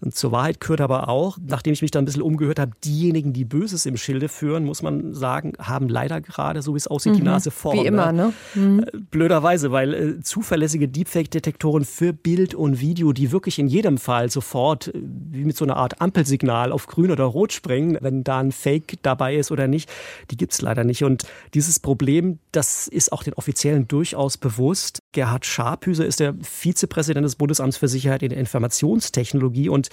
Und 0.00 0.14
zur 0.14 0.32
Wahrheit 0.32 0.60
gehört 0.60 0.80
aber 0.80 1.08
auch, 1.08 1.38
nachdem 1.44 1.72
ich 1.72 1.82
mich 1.82 1.90
da 1.90 1.98
ein 1.98 2.04
bisschen 2.04 2.22
umgehört 2.22 2.58
habe, 2.58 2.72
diejenigen, 2.84 3.32
die 3.32 3.44
Böses 3.44 3.86
im 3.86 3.96
Schilde 3.96 4.28
führen, 4.28 4.64
muss 4.64 4.82
man 4.82 5.14
sagen, 5.14 5.52
haben 5.58 5.88
leider 5.88 6.20
gerade, 6.20 6.62
so 6.62 6.74
wie 6.74 6.78
es 6.78 6.86
aussieht, 6.86 7.12
mhm. 7.12 7.16
die 7.16 7.22
Nase 7.22 7.50
vorn. 7.50 7.78
Wie 7.78 7.86
immer, 7.86 8.12
ne? 8.12 8.32
Mhm. 8.54 8.80
Äh, 8.80 8.98
blöderweise, 9.10 9.72
weil 9.72 9.94
äh, 9.94 10.20
zuverlässige 10.20 10.88
Deepfake-Detektoren 10.88 11.84
für 11.84 12.12
Bild 12.12 12.54
und 12.54 12.80
Video, 12.80 13.12
die 13.12 13.32
wirklich 13.32 13.58
in 13.58 13.68
jedem 13.68 13.98
Fall 13.98 14.30
sofort 14.30 14.88
äh, 14.88 14.92
wie 14.94 15.44
mit 15.44 15.56
so 15.56 15.64
einer 15.64 15.76
Art 15.76 16.00
Ampelsignal 16.00 16.72
auf 16.72 16.86
grün 16.86 17.10
oder 17.10 17.24
rot 17.24 17.52
springen, 17.52 17.98
wenn 18.00 18.24
da 18.24 18.38
ein 18.38 18.52
Fake 18.52 18.98
dabei 19.02 19.36
ist 19.36 19.50
oder 19.50 19.66
nicht, 19.66 19.90
die 20.30 20.36
gibt 20.36 20.52
es 20.52 20.60
leider 20.60 20.84
nicht. 20.84 21.04
Und 21.04 21.24
dieses 21.54 21.80
Problem, 21.80 22.38
das 22.52 22.88
ist 22.88 23.12
auch 23.12 23.22
den 23.22 23.34
Offiziellen 23.34 23.88
durchaus 23.88 24.36
bewusst. 24.36 25.00
Gerhard 25.12 25.46
Scharpüser 25.46 26.06
ist 26.06 26.20
der 26.20 26.34
Vizepräsident 26.42 27.24
des 27.24 27.36
Bundesamts 27.36 27.76
für 27.76 27.88
Sicherheit 27.88 28.22
in 28.22 28.30
der 28.30 28.38
Informationstechnologie 28.38 29.68
und 29.68 29.85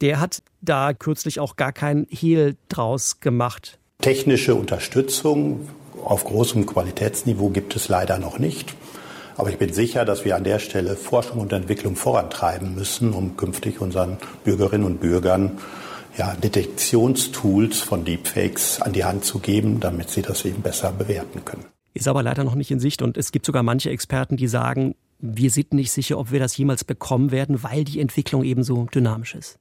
der 0.00 0.20
hat 0.20 0.42
da 0.60 0.92
kürzlich 0.92 1.40
auch 1.40 1.56
gar 1.56 1.72
kein 1.72 2.06
Hehl 2.10 2.56
draus 2.68 3.20
gemacht. 3.20 3.78
Technische 4.00 4.54
Unterstützung 4.54 5.68
auf 6.04 6.24
großem 6.24 6.66
Qualitätsniveau 6.66 7.50
gibt 7.50 7.74
es 7.76 7.88
leider 7.88 8.18
noch 8.18 8.38
nicht. 8.38 8.74
Aber 9.36 9.50
ich 9.50 9.58
bin 9.58 9.72
sicher, 9.72 10.04
dass 10.04 10.24
wir 10.24 10.34
an 10.36 10.44
der 10.44 10.58
Stelle 10.58 10.96
Forschung 10.96 11.38
und 11.38 11.52
Entwicklung 11.52 11.94
vorantreiben 11.94 12.74
müssen, 12.74 13.12
um 13.12 13.36
künftig 13.36 13.80
unseren 13.80 14.18
Bürgerinnen 14.44 14.84
und 14.84 15.00
Bürgern 15.00 15.58
ja, 16.16 16.34
Detektionstools 16.34 17.78
von 17.78 18.04
Deepfakes 18.04 18.82
an 18.82 18.92
die 18.92 19.04
Hand 19.04 19.24
zu 19.24 19.38
geben, 19.38 19.78
damit 19.78 20.10
sie 20.10 20.22
das 20.22 20.44
eben 20.44 20.62
besser 20.62 20.90
bewerten 20.90 21.44
können. 21.44 21.64
Ist 21.94 22.08
aber 22.08 22.22
leider 22.22 22.42
noch 22.42 22.56
nicht 22.56 22.70
in 22.72 22.80
Sicht 22.80 23.00
und 23.00 23.16
es 23.16 23.30
gibt 23.30 23.46
sogar 23.46 23.62
manche 23.62 23.90
Experten, 23.90 24.36
die 24.36 24.48
sagen, 24.48 24.96
wir 25.18 25.50
sind 25.50 25.74
nicht 25.74 25.92
sicher, 25.92 26.18
ob 26.18 26.30
wir 26.30 26.38
das 26.38 26.56
jemals 26.56 26.84
bekommen 26.84 27.30
werden, 27.30 27.62
weil 27.62 27.84
die 27.84 28.00
Entwicklung 28.00 28.44
eben 28.44 28.62
so 28.62 28.86
dynamisch 28.86 29.34
ist. 29.34 29.58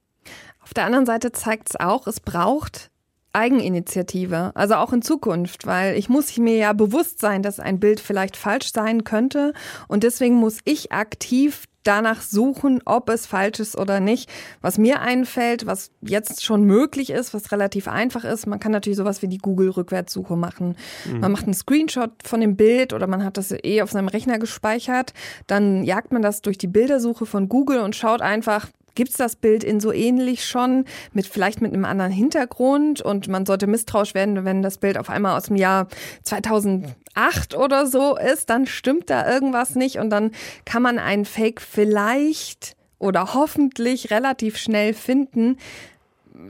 Auf 0.61 0.73
der 0.73 0.85
anderen 0.85 1.05
Seite 1.05 1.31
zeigt 1.31 1.69
es 1.69 1.75
auch, 1.79 2.07
es 2.07 2.19
braucht 2.19 2.91
Eigeninitiative, 3.37 4.51
also 4.55 4.75
auch 4.75 4.93
in 4.93 5.01
Zukunft, 5.03 5.67
weil 5.67 5.95
ich 5.95 6.09
muss 6.09 6.35
mir 6.37 6.57
ja 6.57 6.73
bewusst 6.73 7.19
sein, 7.19 7.43
dass 7.43 7.59
ein 7.59 7.79
Bild 7.79 7.99
vielleicht 7.99 8.35
falsch 8.35 8.71
sein 8.73 9.03
könnte 9.03 9.53
und 9.87 10.03
deswegen 10.03 10.35
muss 10.35 10.59
ich 10.65 10.91
aktiv 10.91 11.65
danach 11.87 12.21
suchen, 12.21 12.81
ob 12.85 13.09
es 13.09 13.25
falsch 13.25 13.59
ist 13.59 13.77
oder 13.77 13.99
nicht. 13.99 14.29
Was 14.61 14.77
mir 14.77 15.01
einfällt, 15.01 15.65
was 15.65 15.91
jetzt 16.01 16.43
schon 16.43 16.63
möglich 16.63 17.11
ist, 17.11 17.33
was 17.33 17.51
relativ 17.51 17.87
einfach 17.87 18.25
ist, 18.25 18.45
man 18.45 18.59
kann 18.59 18.73
natürlich 18.73 18.97
sowas 18.97 19.21
wie 19.21 19.27
die 19.27 19.37
Google-Rückwärtssuche 19.37 20.35
machen. 20.35 20.75
Mhm. 21.05 21.19
Man 21.21 21.31
macht 21.31 21.45
einen 21.45 21.53
Screenshot 21.53 22.11
von 22.23 22.41
dem 22.41 22.57
Bild 22.57 22.91
oder 22.91 23.07
man 23.07 23.23
hat 23.23 23.37
das 23.37 23.53
eh 23.63 23.81
auf 23.81 23.91
seinem 23.91 24.09
Rechner 24.09 24.37
gespeichert. 24.37 25.13
Dann 25.47 25.83
jagt 25.83 26.11
man 26.11 26.21
das 26.21 26.41
durch 26.41 26.57
die 26.57 26.67
Bildersuche 26.67 27.25
von 27.25 27.47
Google 27.47 27.79
und 27.79 27.95
schaut 27.95 28.21
einfach, 28.21 28.67
Gibt 28.97 29.11
es 29.11 29.17
das 29.17 29.35
Bild 29.35 29.63
in 29.63 29.79
so 29.79 29.93
ähnlich 29.93 30.47
schon, 30.47 30.85
mit 31.13 31.27
vielleicht 31.27 31.61
mit 31.61 31.71
einem 31.71 31.85
anderen 31.85 32.11
Hintergrund? 32.11 32.99
Und 32.99 33.27
man 33.27 33.45
sollte 33.45 33.67
misstrauisch 33.67 34.15
werden, 34.15 34.43
wenn 34.43 34.63
das 34.63 34.79
Bild 34.79 34.97
auf 34.97 35.11
einmal 35.11 35.37
aus 35.37 35.43
dem 35.43 35.55
Jahr 35.55 35.87
2008 36.23 37.55
oder 37.55 37.85
so 37.85 38.17
ist, 38.17 38.49
dann 38.49 38.65
stimmt 38.65 39.11
da 39.11 39.31
irgendwas 39.31 39.75
nicht. 39.75 39.99
Und 39.99 40.09
dann 40.09 40.31
kann 40.65 40.81
man 40.81 40.97
einen 40.97 41.25
Fake 41.25 41.61
vielleicht 41.61 42.75
oder 42.97 43.35
hoffentlich 43.35 44.09
relativ 44.09 44.57
schnell 44.57 44.95
finden. 44.95 45.57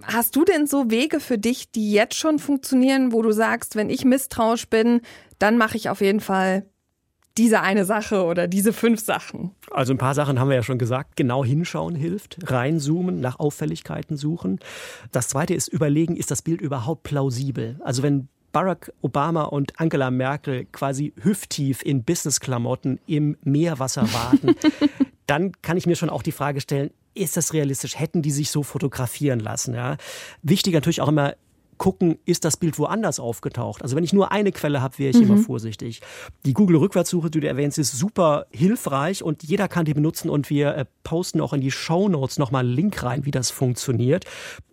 Hast 0.04 0.38
du 0.38 0.46
denn 0.46 0.68
so 0.68 0.90
Wege 0.90 1.20
für 1.20 1.38
dich, 1.38 1.70
die 1.72 1.92
jetzt 1.92 2.16
schon 2.16 2.40
funktionieren, 2.40 3.12
wo 3.12 3.24
du 3.24 3.34
sagst, 3.34 3.76
wenn 3.76 3.90
ich 3.90 4.06
misstrauisch 4.06 4.70
bin, 4.70 5.02
dann 5.38 5.58
mache 5.58 5.76
ich 5.76 5.90
auf 5.90 6.00
jeden 6.00 6.22
Fall 6.22 6.66
diese 7.38 7.62
eine 7.62 7.86
Sache 7.86 8.24
oder 8.24 8.48
diese 8.48 8.74
fünf 8.74 9.04
Sachen? 9.04 9.52
Also 9.72 9.94
ein 9.94 9.98
paar 9.98 10.16
Sachen 10.16 10.40
haben 10.40 10.50
wir 10.50 10.56
ja 10.56 10.64
schon 10.64 10.80
gesagt. 10.80 11.16
Genau 11.16 11.46
hinschauen 11.46 11.96
hilft, 11.96 12.38
reinzoomen, 12.44 13.20
nach 13.20 13.40
Auffälligkeiten 13.40 14.18
suchen. 14.18 14.60
Das 15.12 15.28
zweite 15.28 15.54
ist 15.54 15.68
überlegen, 15.68 16.16
ist 16.16 16.32
das 16.32 16.42
Bild 16.42 16.62
überhaupt 16.62 17.04
plausibel? 17.04 17.80
Also 17.84 18.04
wenn 18.04 18.28
Barack 18.52 18.92
Obama 19.02 19.44
und 19.44 19.80
Angela 19.80 20.10
Merkel 20.10 20.66
quasi 20.72 21.14
hüfttief 21.22 21.84
in 21.84 22.04
Businessklamotten 22.04 23.00
im 23.06 23.38
Meerwasser 23.44 24.12
warten, 24.14 24.56
dann 25.28 25.52
kann 25.62 25.78
ich 25.78 25.86
mir 25.86 25.96
schon 25.96 26.10
auch 26.10 26.24
die 26.24 26.32
Frage 26.32 26.62
stellen, 26.62 26.92
ist 27.14 27.36
das 27.36 27.54
realistisch? 27.54 28.00
Hätten 28.00 28.22
die 28.22 28.32
sich 28.32 28.52
so 28.52 28.64
fotografieren 28.64 29.40
lassen? 29.40 29.74
Ja? 29.74 29.98
Wichtig 30.44 30.74
natürlich 30.74 31.02
auch 31.02 31.08
immer, 31.08 31.36
gucken, 31.78 32.18
ist 32.26 32.46
das 32.46 32.58
Bild 32.58 32.80
woanders 32.80 33.20
aufgetaucht. 33.20 33.82
Also 33.82 33.96
wenn 33.96 34.04
ich 34.04 34.14
nur 34.14 34.32
eine 34.32 34.52
Quelle 34.52 34.82
habe, 34.82 34.98
wäre 34.98 35.12
ich 35.12 35.18
mhm. 35.18 35.24
immer 35.24 35.38
vorsichtig. 35.38 36.02
Die 36.46 36.54
Google-Rückwärtssuche, 36.54 37.30
die 37.30 37.40
du 37.40 37.48
erwähnst, 37.48 37.78
ist 37.78 37.98
super 37.98 38.48
hilfreich 38.50 39.24
und 39.24 39.44
jeder 39.44 39.68
kann 39.68 39.86
die 39.86 39.94
benutzen 39.94 40.30
und 40.30 40.50
wir 40.50 40.76
äh, 40.76 40.86
posten 41.04 41.42
auch 41.42 41.54
in 41.54 41.62
die 41.62 41.72
Show 41.72 42.10
Notes 42.10 42.40
nochmal 42.40 42.66
einen 42.66 42.74
Link 42.74 43.04
rein, 43.04 43.26
wie 43.26 43.32
das 43.32 43.52
funktioniert. 43.52 44.26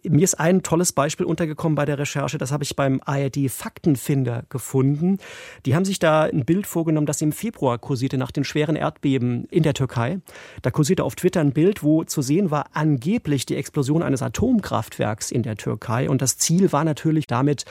Mir 0.02 0.24
ist 0.24 0.38
ein 0.38 0.62
tolles 0.62 0.92
Beispiel 0.92 1.24
untergekommen 1.24 1.76
bei 1.76 1.84
der 1.84 1.98
Recherche, 1.98 2.38
das 2.38 2.52
habe 2.52 2.64
ich 2.64 2.76
beim 2.76 3.00
ARD 3.04 3.50
Faktenfinder 3.50 4.44
gefunden. 4.48 5.18
Die 5.64 5.74
haben 5.74 5.84
sich 5.84 5.98
da 5.98 6.22
ein 6.22 6.44
Bild 6.44 6.66
vorgenommen, 6.66 7.06
das 7.06 7.22
im 7.22 7.32
Februar 7.32 7.78
kursierte 7.78 8.18
nach 8.18 8.30
den 8.30 8.44
schweren 8.44 8.76
Erdbeben 8.76 9.46
in 9.50 9.62
der 9.62 9.74
Türkei. 9.74 10.20
Da 10.62 10.70
kursierte 10.70 11.04
auf 11.04 11.14
Twitter 11.14 11.40
ein 11.40 11.52
Bild, 11.52 11.82
wo 11.82 12.04
zu 12.04 12.20
sehen 12.20 12.50
war 12.50 12.66
angeblich 12.74 13.46
die 13.46 13.56
Explosion 13.56 14.02
eines 14.02 14.20
Atomkraftwerks 14.20 15.30
in 15.30 15.42
der 15.42 15.56
Türkei 15.56 16.10
und 16.10 16.20
das 16.20 16.36
Ziel 16.36 16.72
war 16.72 16.84
natürlich 16.84 16.93
damit 17.26 17.64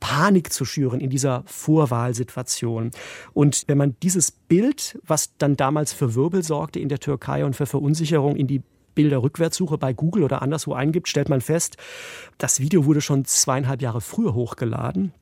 Panik 0.00 0.52
zu 0.52 0.64
schüren 0.64 1.00
in 1.00 1.08
dieser 1.08 1.44
Vorwahlsituation. 1.46 2.90
Und 3.32 3.64
wenn 3.68 3.78
man 3.78 3.96
dieses 4.02 4.30
Bild, 4.30 4.98
was 5.06 5.36
dann 5.38 5.56
damals 5.56 5.92
für 5.92 6.14
Wirbel 6.14 6.42
sorgte 6.42 6.78
in 6.78 6.88
der 6.88 7.00
Türkei 7.00 7.44
und 7.44 7.56
für 7.56 7.66
Verunsicherung 7.66 8.36
in 8.36 8.46
die 8.46 8.62
Bilderrückwärtssuche 8.94 9.78
bei 9.78 9.92
Google 9.92 10.22
oder 10.22 10.42
anderswo 10.42 10.74
eingibt, 10.74 11.08
stellt 11.08 11.28
man 11.28 11.40
fest, 11.40 11.76
das 12.38 12.60
Video 12.60 12.84
wurde 12.84 13.00
schon 13.00 13.24
zweieinhalb 13.24 13.82
Jahre 13.82 14.00
früher 14.00 14.34
hochgeladen 14.34 15.12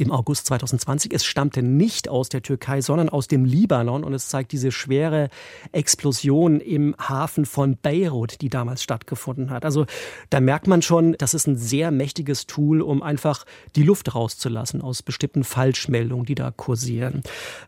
im 0.00 0.10
August 0.10 0.46
2020. 0.46 1.12
Es 1.12 1.24
stammte 1.24 1.62
nicht 1.62 2.08
aus 2.08 2.28
der 2.28 2.42
Türkei, 2.42 2.80
sondern 2.80 3.08
aus 3.08 3.28
dem 3.28 3.44
Libanon 3.44 4.04
und 4.04 4.14
es 4.14 4.28
zeigt 4.28 4.52
diese 4.52 4.72
schwere 4.72 5.28
Explosion 5.72 6.60
im 6.60 6.94
Hafen 6.98 7.46
von 7.46 7.76
Beirut, 7.76 8.40
die 8.40 8.48
damals 8.48 8.82
stattgefunden 8.82 9.50
hat. 9.50 9.64
Also 9.64 9.86
da 10.30 10.40
merkt 10.40 10.66
man 10.66 10.82
schon, 10.82 11.14
das 11.18 11.34
ist 11.34 11.46
ein 11.46 11.56
sehr 11.56 11.90
mächtiges 11.90 12.46
Tool, 12.46 12.80
um 12.80 13.02
einfach 13.02 13.44
die 13.76 13.82
Luft 13.82 14.14
rauszulassen 14.14 14.80
aus 14.80 15.02
bestimmten 15.02 15.44
Falschmeldungen, 15.44 16.24
die 16.24 16.34
da 16.34 16.50
kursieren. 16.50 17.22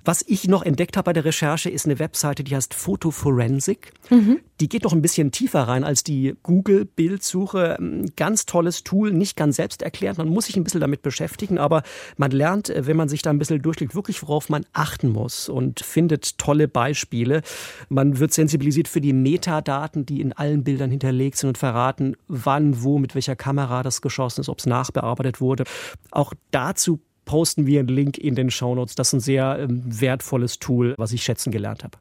Was 0.05 0.25
ich 0.27 0.49
noch 0.49 0.63
entdeckt 0.63 0.97
habe 0.97 1.07
bei 1.07 1.13
der 1.13 1.25
Recherche, 1.25 1.71
ist 1.71 1.87
eine 1.87 1.99
Webseite, 1.99 2.45
die 2.45 2.57
heißt 2.57 2.75
Photoforensic. 2.75 3.93
Mhm. 4.11 4.41
Die 4.61 4.69
geht 4.69 4.85
noch 4.85 4.93
ein 4.93 5.03
bisschen 5.03 5.33
tiefer 5.33 5.63
rein 5.63 5.83
als 5.83 6.05
die 6.05 6.35
Google-Bildsuche. 6.43 7.79
Ganz 8.17 8.47
tolles 8.47 8.85
Tool, 8.85 9.11
nicht 9.13 9.37
ganz 9.37 9.57
selbst 9.57 9.83
erklärt. 9.83 10.19
Man 10.19 10.29
muss 10.29 10.47
sich 10.47 10.57
ein 10.57 10.63
bisschen 10.63 10.81
damit 10.81 11.03
beschäftigen, 11.03 11.59
aber 11.59 11.83
man 12.23 12.31
lernt, 12.31 12.71
äh, 12.71 12.87
wenn 12.87 12.97
man 12.97 13.09
sich 13.09 13.21
da 13.21 13.31
ein 13.31 13.39
bisschen 13.41 13.61
durchklickt, 13.61 13.97
wirklich 13.97 14.23
worauf 14.23 14.49
man 14.49 14.65
achten 14.73 15.09
muss 15.09 15.49
und 15.49 15.81
findet 15.81 16.39
tolle 16.39 16.69
Beispiele. 16.69 17.43
Man 17.89 18.21
wird 18.21 18.33
sensibilisiert 18.33 18.87
für 18.87 19.01
die 19.01 19.13
Metadaten, 19.13 20.07
die 20.07 20.21
in 20.21 20.33
allen 20.33 20.63
Bildern 20.63 20.93
hinterlegt 20.93 21.37
sind 21.37 21.49
und 21.49 21.59
verraten, 21.59 22.17
wann, 22.29 22.85
wo, 22.85 23.01
mit 23.01 23.17
welcher 23.17 23.35
Kamera 23.35 23.83
das 23.83 24.03
geschossen 24.03 24.43
ist, 24.43 24.49
ob 24.49 24.61
es 24.61 24.67
nachbearbeitet 24.67 25.41
wurde. 25.41 25.65
Auch 26.13 26.33
dazu 26.53 27.01
posten 27.25 27.67
wir 27.67 27.81
einen 27.81 27.89
Link 27.89 28.19
in 28.19 28.37
den 28.37 28.51
Shownotes. 28.51 28.95
Das 28.95 29.09
ist 29.09 29.15
ein 29.15 29.21
sehr 29.21 29.59
ähm, 29.59 29.83
wertvolles 29.85 30.61
Tool, 30.61 30.95
was 30.99 31.13
ich 31.13 31.25
schätzen 31.25 31.51
gelernt 31.51 31.83
habe. 31.83 31.99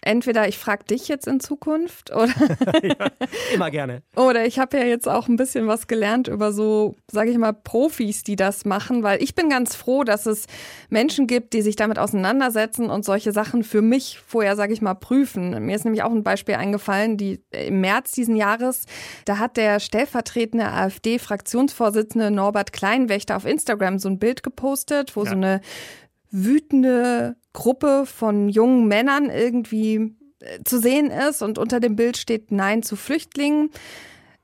Entweder 0.00 0.48
ich 0.48 0.58
frage 0.58 0.84
dich 0.84 1.08
jetzt 1.08 1.26
in 1.26 1.40
Zukunft 1.40 2.10
oder 2.14 2.28
ja, 2.82 3.10
immer 3.54 3.70
gerne. 3.70 4.02
Oder 4.16 4.46
ich 4.46 4.58
habe 4.58 4.78
ja 4.78 4.84
jetzt 4.84 5.08
auch 5.08 5.28
ein 5.28 5.36
bisschen 5.36 5.66
was 5.66 5.86
gelernt 5.86 6.28
über 6.28 6.52
so, 6.52 6.96
sage 7.10 7.30
ich 7.30 7.38
mal, 7.38 7.52
Profis, 7.52 8.22
die 8.22 8.36
das 8.36 8.64
machen, 8.64 9.02
weil 9.02 9.22
ich 9.22 9.34
bin 9.34 9.48
ganz 9.48 9.74
froh, 9.74 10.04
dass 10.04 10.26
es 10.26 10.46
Menschen 10.88 11.26
gibt, 11.26 11.52
die 11.52 11.62
sich 11.62 11.76
damit 11.76 11.98
auseinandersetzen 11.98 12.90
und 12.90 13.04
solche 13.04 13.32
Sachen 13.32 13.64
für 13.64 13.82
mich 13.82 14.18
vorher, 14.26 14.56
sage 14.56 14.72
ich 14.72 14.82
mal, 14.82 14.94
prüfen. 14.94 15.64
Mir 15.64 15.76
ist 15.76 15.84
nämlich 15.84 16.02
auch 16.02 16.12
ein 16.12 16.24
Beispiel 16.24 16.56
eingefallen, 16.56 17.16
die 17.16 17.42
im 17.50 17.80
März 17.80 18.12
diesen 18.12 18.36
Jahres, 18.36 18.86
da 19.24 19.38
hat 19.38 19.56
der 19.56 19.80
stellvertretende 19.80 20.66
AfD-Fraktionsvorsitzende 20.66 22.30
Norbert 22.30 22.72
Kleinwächter 22.72 23.36
auf 23.36 23.44
Instagram 23.44 23.98
so 23.98 24.08
ein 24.08 24.18
Bild 24.18 24.42
gepostet, 24.42 25.16
wo 25.16 25.24
ja. 25.24 25.30
so 25.30 25.36
eine 25.36 25.60
wütende 26.30 27.36
Gruppe 27.58 28.04
von 28.06 28.48
jungen 28.48 28.86
Männern 28.86 29.30
irgendwie 29.30 30.14
äh, 30.38 30.60
zu 30.64 30.78
sehen 30.78 31.10
ist 31.10 31.42
und 31.42 31.58
unter 31.58 31.80
dem 31.80 31.96
Bild 31.96 32.16
steht 32.16 32.52
Nein 32.52 32.84
zu 32.84 32.94
Flüchtlingen. 32.94 33.70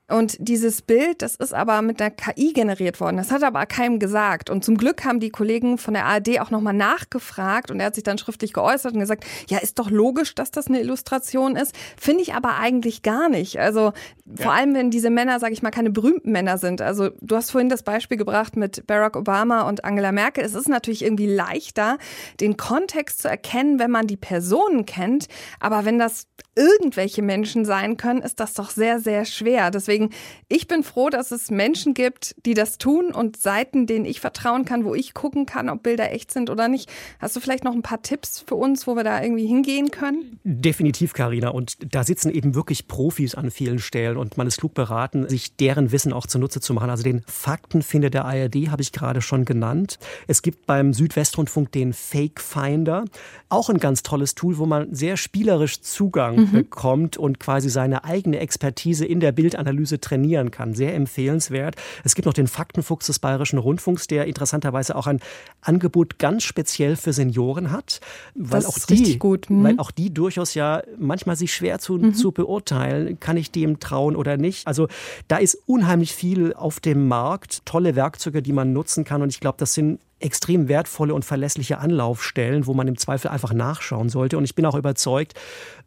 Und 0.07 0.37
dieses 0.39 0.83
Bild, 0.83 1.23
das 1.23 1.35
ist 1.35 1.53
aber 1.53 1.81
mit 1.81 1.99
einer 1.99 2.11
KI 2.11 2.53
generiert 2.53 2.99
worden. 2.99 3.17
Das 3.17 3.31
hat 3.31 3.43
aber 3.43 3.65
keinem 3.65 3.97
gesagt. 3.97 4.51
Und 4.51 4.63
zum 4.63 4.77
Glück 4.77 5.03
haben 5.03 5.19
die 5.19 5.31
Kollegen 5.31 5.79
von 5.79 5.95
der 5.95 6.05
ARD 6.05 6.39
auch 6.41 6.51
nochmal 6.51 6.73
nachgefragt 6.73 7.71
und 7.71 7.79
er 7.79 7.87
hat 7.87 7.95
sich 7.95 8.03
dann 8.03 8.19
schriftlich 8.19 8.53
geäußert 8.53 8.93
und 8.93 8.99
gesagt, 8.99 9.25
ja, 9.49 9.57
ist 9.57 9.79
doch 9.79 9.89
logisch, 9.89 10.35
dass 10.35 10.51
das 10.51 10.67
eine 10.67 10.79
Illustration 10.79 11.55
ist. 11.55 11.75
Finde 11.97 12.21
ich 12.21 12.35
aber 12.35 12.57
eigentlich 12.59 13.01
gar 13.01 13.29
nicht. 13.29 13.59
Also 13.59 13.93
vor 14.35 14.53
allem, 14.53 14.75
wenn 14.75 14.91
diese 14.91 15.09
Männer, 15.09 15.39
sage 15.39 15.53
ich 15.53 15.63
mal, 15.63 15.71
keine 15.71 15.89
berühmten 15.89 16.31
Männer 16.31 16.59
sind. 16.59 16.81
Also 16.81 17.09
du 17.21 17.35
hast 17.35 17.49
vorhin 17.49 17.69
das 17.69 17.81
Beispiel 17.81 18.17
gebracht 18.17 18.55
mit 18.55 18.85
Barack 18.85 19.15
Obama 19.15 19.67
und 19.67 19.85
Angela 19.85 20.11
Merkel. 20.11 20.43
Es 20.45 20.53
ist 20.53 20.69
natürlich 20.69 21.03
irgendwie 21.03 21.27
leichter, 21.27 21.97
den 22.39 22.57
Kontext 22.57 23.23
zu 23.23 23.27
erkennen, 23.27 23.79
wenn 23.79 23.89
man 23.89 24.05
die 24.05 24.17
Personen 24.17 24.85
kennt. 24.85 25.27
Aber 25.59 25.83
wenn 25.83 25.97
das 25.97 26.27
irgendwelche 26.55 27.21
Menschen 27.21 27.65
sein 27.65 27.97
können, 27.97 28.21
ist 28.21 28.39
das 28.39 28.53
doch 28.53 28.69
sehr, 28.69 28.99
sehr 28.99 29.25
schwer. 29.25 29.71
Deswegen, 29.71 30.11
ich 30.47 30.67
bin 30.67 30.83
froh, 30.83 31.09
dass 31.09 31.31
es 31.31 31.51
Menschen 31.51 31.93
gibt, 31.93 32.35
die 32.45 32.53
das 32.53 32.77
tun 32.77 33.11
und 33.11 33.37
Seiten, 33.37 33.87
denen 33.87 34.05
ich 34.05 34.21
vertrauen 34.21 34.65
kann, 34.65 34.85
wo 34.85 34.95
ich 34.95 35.13
gucken 35.13 35.45
kann, 35.45 35.69
ob 35.69 35.83
Bilder 35.83 36.11
echt 36.11 36.31
sind 36.31 36.49
oder 36.49 36.67
nicht. 36.67 36.89
Hast 37.19 37.35
du 37.35 37.39
vielleicht 37.39 37.63
noch 37.63 37.73
ein 37.73 37.81
paar 37.81 38.01
Tipps 38.01 38.43
für 38.45 38.55
uns, 38.55 38.87
wo 38.87 38.95
wir 38.95 39.03
da 39.03 39.21
irgendwie 39.21 39.47
hingehen 39.47 39.91
können? 39.91 40.39
Definitiv, 40.43 41.13
Karina. 41.13 41.49
Und 41.49 41.77
da 41.93 42.03
sitzen 42.03 42.31
eben 42.31 42.55
wirklich 42.55 42.87
Profis 42.87 43.35
an 43.35 43.51
vielen 43.51 43.79
Stellen 43.79 44.17
und 44.17 44.37
man 44.37 44.47
ist 44.47 44.57
klug 44.57 44.73
beraten, 44.73 45.27
sich 45.27 45.55
deren 45.57 45.91
Wissen 45.91 46.13
auch 46.13 46.25
zunutze 46.25 46.61
zu 46.61 46.73
machen. 46.73 46.89
Also 46.89 47.03
den 47.03 47.23
Faktenfinder 47.27 48.09
der 48.09 48.25
ARD 48.25 48.69
habe 48.69 48.81
ich 48.81 48.91
gerade 48.91 49.21
schon 49.21 49.43
genannt. 49.43 49.99
Es 50.27 50.41
gibt 50.41 50.65
beim 50.65 50.93
Südwestrundfunk 50.93 51.71
den 51.71 51.93
Fake 51.93 52.39
Finder, 52.39 53.05
auch 53.49 53.69
ein 53.69 53.77
ganz 53.77 54.03
tolles 54.03 54.35
Tool, 54.35 54.57
wo 54.57 54.65
man 54.65 54.93
sehr 54.93 55.17
spielerisch 55.17 55.81
Zugang 55.81 56.35
mhm. 56.35 56.44
Bekommt 56.51 57.17
und 57.17 57.39
quasi 57.39 57.69
seine 57.69 58.03
eigene 58.03 58.39
Expertise 58.39 59.05
in 59.05 59.19
der 59.19 59.31
Bildanalyse 59.31 59.99
trainieren 59.99 60.51
kann. 60.51 60.73
Sehr 60.73 60.93
empfehlenswert. 60.95 61.75
Es 62.03 62.15
gibt 62.15 62.25
noch 62.25 62.33
den 62.33 62.47
Faktenfuchs 62.47 63.07
des 63.07 63.19
Bayerischen 63.19 63.59
Rundfunks, 63.59 64.07
der 64.07 64.25
interessanterweise 64.25 64.95
auch 64.95 65.07
ein 65.07 65.19
Angebot 65.61 66.19
ganz 66.19 66.43
speziell 66.43 66.95
für 66.95 67.13
Senioren 67.13 67.71
hat, 67.71 67.99
weil 68.35 68.61
das 68.61 68.65
auch 68.67 68.85
die. 68.85 69.19
Mhm. 69.49 69.63
weil 69.63 69.79
auch 69.79 69.91
die 69.91 70.13
durchaus 70.13 70.53
ja 70.53 70.81
manchmal 70.97 71.35
sich 71.35 71.53
schwer 71.53 71.79
zu, 71.79 71.97
mhm. 71.97 72.13
zu 72.13 72.31
beurteilen, 72.31 73.19
kann 73.19 73.37
ich 73.37 73.51
dem 73.51 73.79
trauen 73.79 74.15
oder 74.15 74.37
nicht. 74.37 74.67
Also 74.67 74.87
da 75.27 75.37
ist 75.37 75.57
unheimlich 75.65 76.13
viel 76.13 76.53
auf 76.53 76.79
dem 76.79 77.07
Markt, 77.07 77.65
tolle 77.65 77.95
Werkzeuge, 77.95 78.41
die 78.41 78.53
man 78.53 78.73
nutzen 78.73 79.03
kann 79.03 79.21
und 79.21 79.29
ich 79.29 79.39
glaube, 79.39 79.57
das 79.59 79.73
sind 79.73 79.99
extrem 80.25 80.67
wertvolle 80.67 81.13
und 81.13 81.23
verlässliche 81.23 81.77
Anlaufstellen, 81.77 82.65
wo 82.65 82.73
man 82.73 82.87
im 82.87 82.97
Zweifel 82.97 83.29
einfach 83.29 83.53
nachschauen 83.53 84.09
sollte. 84.09 84.37
Und 84.37 84.43
ich 84.43 84.55
bin 84.55 84.65
auch 84.65 84.75
überzeugt, 84.75 85.35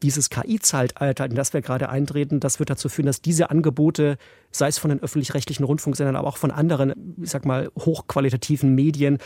dieses 0.03 0.31
KI-Zeitalter, 0.31 1.27
in 1.27 1.35
das 1.35 1.53
wir 1.53 1.61
gerade 1.61 1.89
eintreten, 1.89 2.39
das 2.39 2.61
wird 2.61 2.71
dazu 2.71 2.89
führen, 2.89 3.07
dass 3.07 3.21
diese 3.21 3.51
Angebote, 3.51 4.17
sei 4.53 4.69
es 4.69 4.79
von 4.79 4.91
den 4.91 5.03
öffentlich-rechtlichen 5.03 5.65
Rundfunksendern, 5.65 6.15
aber 6.15 6.29
auch 6.29 6.37
von 6.37 6.53
anderen, 6.53 7.17
ich 7.21 7.31
sag 7.31 7.45
mal, 7.45 7.71
hochqualitativen 7.77 8.75
Medien, 8.75 9.19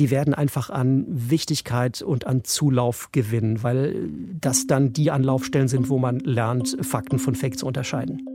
die 0.00 0.10
werden 0.10 0.34
einfach 0.34 0.68
an 0.68 1.06
Wichtigkeit 1.08 2.02
und 2.02 2.26
an 2.26 2.42
Zulauf 2.42 3.10
gewinnen, 3.12 3.62
weil 3.62 4.10
das 4.40 4.66
dann 4.66 4.92
die 4.92 5.12
Anlaufstellen 5.12 5.68
sind, 5.68 5.88
wo 5.88 5.98
man 5.98 6.18
lernt, 6.18 6.76
Fakten 6.80 7.20
von 7.20 7.36
Fake 7.36 7.56
zu 7.56 7.66
unterscheiden. 7.66 8.26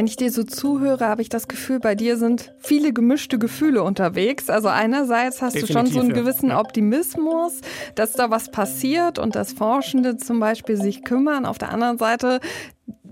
Wenn 0.00 0.06
ich 0.06 0.16
dir 0.16 0.32
so 0.32 0.44
zuhöre, 0.44 1.04
habe 1.04 1.20
ich 1.20 1.28
das 1.28 1.46
Gefühl, 1.46 1.78
bei 1.78 1.94
dir 1.94 2.16
sind 2.16 2.54
viele 2.58 2.94
gemischte 2.94 3.38
Gefühle 3.38 3.82
unterwegs. 3.82 4.48
Also 4.48 4.68
einerseits 4.68 5.42
hast 5.42 5.56
Definitiv, 5.56 5.76
du 5.76 5.78
schon 5.78 5.92
so 5.92 6.00
einen 6.00 6.14
gewissen. 6.14 6.52
Optimismus, 6.52 7.60
dass 7.96 8.12
da 8.12 8.30
was 8.30 8.50
passiert 8.50 9.18
und 9.18 9.34
dass 9.34 9.52
Forschende 9.52 10.16
zum 10.16 10.40
Beispiel 10.40 10.78
sich 10.78 11.04
kümmern. 11.04 11.44
Auf 11.44 11.58
der 11.58 11.68
anderen 11.70 11.98
Seite 11.98 12.40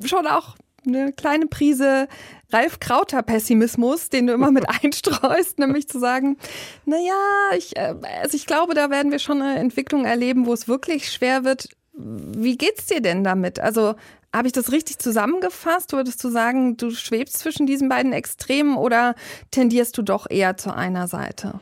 schon 0.03 0.27
auch 0.27 0.57
eine 0.87 1.13
kleine 1.13 1.47
Prise 1.47 2.09
Ralf 2.51 2.81
Krauter 2.81 3.23
Pessimismus, 3.23 4.09
den 4.09 4.27
du 4.27 4.33
immer 4.33 4.51
mit 4.51 4.65
einstreust, 4.83 5.59
nämlich 5.59 5.89
zu 5.89 5.99
sagen, 5.99 6.39
na 6.87 6.97
ja, 6.97 7.59
ich, 7.59 7.77
äh, 7.77 7.97
also 8.23 8.35
ich 8.35 8.47
glaube, 8.47 8.73
da 8.73 8.89
werden 8.89 9.13
wir 9.13 9.19
schon 9.19 9.43
eine 9.43 9.61
Entwicklung 9.61 10.07
erleben, 10.07 10.47
wo 10.47 10.55
es 10.55 10.69
wirklich 10.69 11.13
schwer 11.13 11.45
wird. 11.45 11.69
Wie 11.93 12.57
geht's 12.57 12.87
dir 12.87 13.03
denn 13.03 13.25
damit? 13.25 13.61
Also 13.61 13.95
habe 14.39 14.47
ich 14.47 14.53
das 14.53 14.71
richtig 14.71 14.99
zusammengefasst? 14.99 15.93
Würdest 15.93 16.23
du 16.23 16.31
sagen, 16.31 16.77
du 16.77 16.91
schwebst 16.93 17.39
zwischen 17.39 17.67
diesen 17.67 17.89
beiden 17.89 18.13
Extremen 18.13 18.77
oder 18.77 19.17
tendierst 19.51 19.99
du 19.99 20.03
doch 20.03 20.31
eher 20.31 20.57
zu 20.57 20.73
einer 20.73 21.09
Seite? 21.09 21.61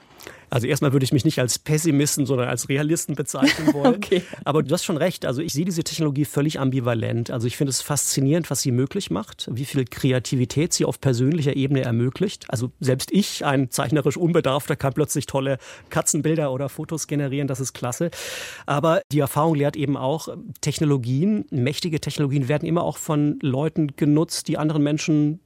Also 0.57 0.69
erstmal 0.69 0.95
würde 0.95 1.05
ich 1.05 1.12
mich 1.12 1.27
nicht 1.27 1.38
als 1.38 1.59
Pessimisten, 1.59 2.25
sondern 2.25 2.49
als 2.49 2.71
Realisten 2.71 3.14
bezeichnen 3.14 3.66
wollen. 3.75 3.95
okay. 3.95 4.23
Aber 4.42 4.62
du 4.62 4.73
hast 4.73 4.85
schon 4.85 4.97
recht. 4.97 5.27
Also 5.27 5.42
ich 5.42 5.53
sehe 5.53 5.66
diese 5.66 5.85
Technologie 5.85 6.25
völlig 6.25 6.59
ambivalent. 6.59 7.31
Also 7.31 7.47
ich 7.47 7.59
finde 7.59 7.73
es 7.73 7.83
faszinierend, 7.83 8.51
was 8.51 8.62
sie 8.62 8.71
möglich 8.71 9.11
macht, 9.11 9.51
wie 9.53 9.66
viel 9.66 9.85
Kreativität 9.85 10.73
sie 10.73 10.87
auf 10.87 10.99
persönlicher 10.99 11.55
Ebene 11.57 11.83
ermöglicht. 11.83 12.47
Also 12.49 12.71
selbst 12.81 13.12
ich, 13.12 13.45
ein 13.45 13.71
zeichnerisch 13.71 14.16
Unbedarfter, 14.16 14.77
kann 14.77 14.95
plötzlich 14.95 15.27
tolle 15.27 15.59
Katzenbilder 15.90 16.51
oder 16.51 16.71
Fotos 16.71 17.07
generieren. 17.07 17.49
Das 17.49 17.61
ist 17.61 17.75
klasse. 17.75 18.11
Aber 18.64 19.03
die 19.12 19.19
Erfahrung 19.19 19.57
lehrt 19.57 19.77
eben 19.77 19.99
auch, 19.99 20.29
Technologien, 20.62 21.45
mächtige 21.51 22.01
Technologien 22.01 22.49
werden 22.49 22.66
immer 22.66 22.83
auch 22.83 22.97
von 22.97 23.38
Leuten 23.42 23.88
genutzt, 23.97 24.49
die 24.49 24.57
anderen 24.57 24.83
Menschen 24.83 25.40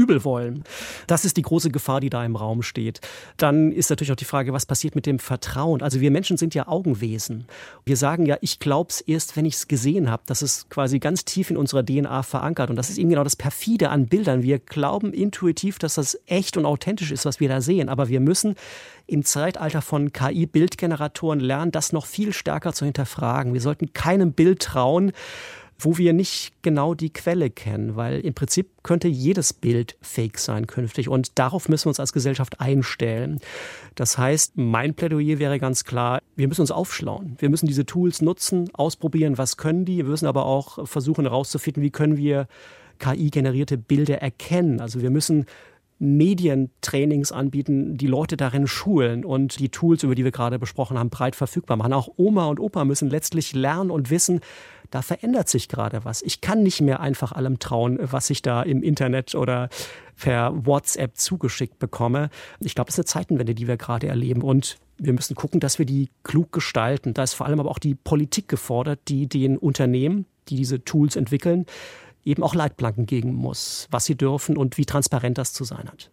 übel 0.00 0.24
wollen. 0.24 0.64
Das 1.06 1.24
ist 1.24 1.36
die 1.36 1.42
große 1.42 1.70
Gefahr, 1.70 2.00
die 2.00 2.10
da 2.10 2.24
im 2.24 2.36
Raum 2.36 2.62
steht. 2.62 3.00
Dann 3.36 3.72
ist 3.72 3.90
natürlich 3.90 4.12
auch 4.12 4.16
die 4.16 4.24
Frage, 4.24 4.52
was 4.52 4.66
passiert 4.66 4.94
mit 4.94 5.06
dem 5.06 5.18
Vertrauen? 5.18 5.82
Also 5.82 6.00
wir 6.00 6.10
Menschen 6.10 6.36
sind 6.36 6.54
ja 6.54 6.68
Augenwesen. 6.68 7.46
Wir 7.84 7.96
sagen 7.96 8.26
ja, 8.26 8.36
ich 8.40 8.58
glaube 8.58 8.90
es 8.90 9.00
erst, 9.00 9.36
wenn 9.36 9.44
ich 9.44 9.54
es 9.54 9.68
gesehen 9.68 10.10
habe. 10.10 10.22
Das 10.26 10.42
ist 10.42 10.70
quasi 10.70 10.98
ganz 10.98 11.24
tief 11.24 11.50
in 11.50 11.56
unserer 11.56 11.84
DNA 11.84 12.22
verankert. 12.22 12.70
Und 12.70 12.76
das 12.76 12.88
ist 12.90 12.98
eben 12.98 13.10
genau 13.10 13.24
das 13.24 13.36
Perfide 13.36 13.90
an 13.90 14.06
Bildern. 14.06 14.42
Wir 14.42 14.58
glauben 14.58 15.12
intuitiv, 15.12 15.78
dass 15.78 15.94
das 15.94 16.18
echt 16.26 16.56
und 16.56 16.64
authentisch 16.64 17.10
ist, 17.10 17.26
was 17.26 17.40
wir 17.40 17.48
da 17.48 17.60
sehen. 17.60 17.88
Aber 17.88 18.08
wir 18.08 18.20
müssen 18.20 18.54
im 19.06 19.24
Zeitalter 19.24 19.82
von 19.82 20.12
KI-Bildgeneratoren 20.12 21.40
lernen, 21.40 21.72
das 21.72 21.92
noch 21.92 22.06
viel 22.06 22.32
stärker 22.32 22.72
zu 22.72 22.84
hinterfragen. 22.84 23.52
Wir 23.52 23.60
sollten 23.60 23.92
keinem 23.92 24.32
Bild 24.32 24.62
trauen, 24.62 25.12
wo 25.84 25.98
wir 25.98 26.12
nicht 26.12 26.52
genau 26.62 26.94
die 26.94 27.12
Quelle 27.12 27.50
kennen, 27.50 27.96
weil 27.96 28.20
im 28.20 28.34
Prinzip 28.34 28.70
könnte 28.82 29.08
jedes 29.08 29.52
Bild 29.52 29.96
fake 30.00 30.38
sein 30.38 30.66
künftig 30.66 31.08
und 31.08 31.38
darauf 31.38 31.68
müssen 31.68 31.86
wir 31.86 31.90
uns 31.90 32.00
als 32.00 32.12
Gesellschaft 32.12 32.60
einstellen. 32.60 33.40
Das 33.94 34.18
heißt, 34.18 34.56
mein 34.56 34.94
Plädoyer 34.94 35.38
wäre 35.38 35.58
ganz 35.58 35.84
klar, 35.84 36.20
wir 36.36 36.48
müssen 36.48 36.62
uns 36.62 36.70
aufschlauen. 36.70 37.36
Wir 37.38 37.50
müssen 37.50 37.66
diese 37.66 37.86
Tools 37.86 38.22
nutzen, 38.22 38.70
ausprobieren, 38.72 39.38
was 39.38 39.56
können 39.56 39.84
die. 39.84 39.98
Wir 39.98 40.04
müssen 40.04 40.26
aber 40.26 40.46
auch 40.46 40.86
versuchen 40.86 41.24
herauszufinden, 41.24 41.82
wie 41.82 41.90
können 41.90 42.16
wir 42.16 42.46
KI-generierte 42.98 43.78
Bilder 43.78 44.20
erkennen. 44.22 44.80
Also 44.80 45.02
wir 45.02 45.10
müssen 45.10 45.46
Medientrainings 46.00 47.30
anbieten, 47.30 47.96
die 47.98 48.06
Leute 48.06 48.38
darin 48.38 48.66
schulen 48.66 49.24
und 49.24 49.60
die 49.60 49.68
Tools, 49.68 50.02
über 50.02 50.14
die 50.14 50.24
wir 50.24 50.32
gerade 50.32 50.58
besprochen 50.58 50.98
haben, 50.98 51.10
breit 51.10 51.36
verfügbar 51.36 51.76
machen. 51.76 51.92
Auch 51.92 52.08
Oma 52.16 52.46
und 52.46 52.58
Opa 52.58 52.86
müssen 52.86 53.10
letztlich 53.10 53.52
lernen 53.52 53.90
und 53.90 54.10
wissen, 54.10 54.40
da 54.90 55.02
verändert 55.02 55.48
sich 55.48 55.68
gerade 55.68 56.04
was. 56.04 56.22
Ich 56.22 56.40
kann 56.40 56.62
nicht 56.62 56.80
mehr 56.80 57.00
einfach 57.00 57.32
allem 57.32 57.58
trauen, 57.58 57.98
was 58.00 58.30
ich 58.30 58.40
da 58.40 58.62
im 58.62 58.82
Internet 58.82 59.34
oder 59.34 59.68
per 60.16 60.66
WhatsApp 60.66 61.16
zugeschickt 61.16 61.78
bekomme. 61.78 62.30
Ich 62.60 62.74
glaube, 62.74 62.88
es 62.88 62.94
ist 62.94 63.00
eine 63.00 63.04
Zeitenwende, 63.04 63.54
die 63.54 63.68
wir 63.68 63.76
gerade 63.76 64.08
erleben 64.08 64.42
und 64.42 64.78
wir 64.96 65.12
müssen 65.12 65.34
gucken, 65.34 65.60
dass 65.60 65.78
wir 65.78 65.86
die 65.86 66.08
klug 66.24 66.50
gestalten. 66.50 67.14
Da 67.14 67.22
ist 67.22 67.34
vor 67.34 67.46
allem 67.46 67.60
aber 67.60 67.70
auch 67.70 67.78
die 67.78 67.94
Politik 67.94 68.48
gefordert, 68.48 69.00
die 69.08 69.26
den 69.28 69.58
Unternehmen, 69.58 70.26
die 70.48 70.56
diese 70.56 70.82
Tools 70.82 71.16
entwickeln, 71.16 71.66
eben 72.24 72.42
auch 72.42 72.54
Leitplanken 72.54 73.06
geben 73.06 73.34
muss, 73.34 73.88
was 73.90 74.04
sie 74.04 74.16
dürfen 74.16 74.56
und 74.56 74.78
wie 74.78 74.84
transparent 74.84 75.38
das 75.38 75.52
zu 75.52 75.64
sein 75.64 75.88
hat. 75.88 76.10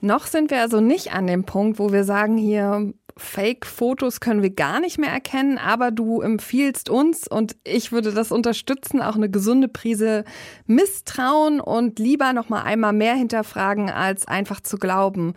Noch 0.00 0.26
sind 0.26 0.50
wir 0.50 0.60
also 0.60 0.80
nicht 0.80 1.12
an 1.12 1.26
dem 1.26 1.44
Punkt, 1.44 1.78
wo 1.78 1.90
wir 1.90 2.04
sagen, 2.04 2.36
hier 2.36 2.92
Fake-Fotos 3.16 4.20
können 4.20 4.42
wir 4.42 4.50
gar 4.50 4.80
nicht 4.80 4.98
mehr 4.98 5.10
erkennen, 5.10 5.56
aber 5.56 5.92
du 5.92 6.20
empfiehlst 6.20 6.90
uns 6.90 7.28
und 7.28 7.56
ich 7.64 7.92
würde 7.92 8.12
das 8.12 8.32
unterstützen, 8.32 9.00
auch 9.00 9.14
eine 9.14 9.30
gesunde 9.30 9.68
Prise 9.68 10.24
Misstrauen 10.66 11.60
und 11.60 11.98
lieber 11.98 12.32
noch 12.32 12.48
mal 12.48 12.62
einmal 12.62 12.92
mehr 12.92 13.14
hinterfragen, 13.14 13.88
als 13.88 14.26
einfach 14.26 14.60
zu 14.60 14.78
glauben. 14.78 15.34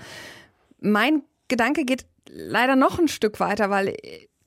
Mein 0.80 1.22
Gedanke 1.48 1.86
geht 1.86 2.06
leider 2.30 2.76
noch 2.76 3.00
ein 3.00 3.08
Stück 3.08 3.40
weiter, 3.40 3.70
weil 3.70 3.96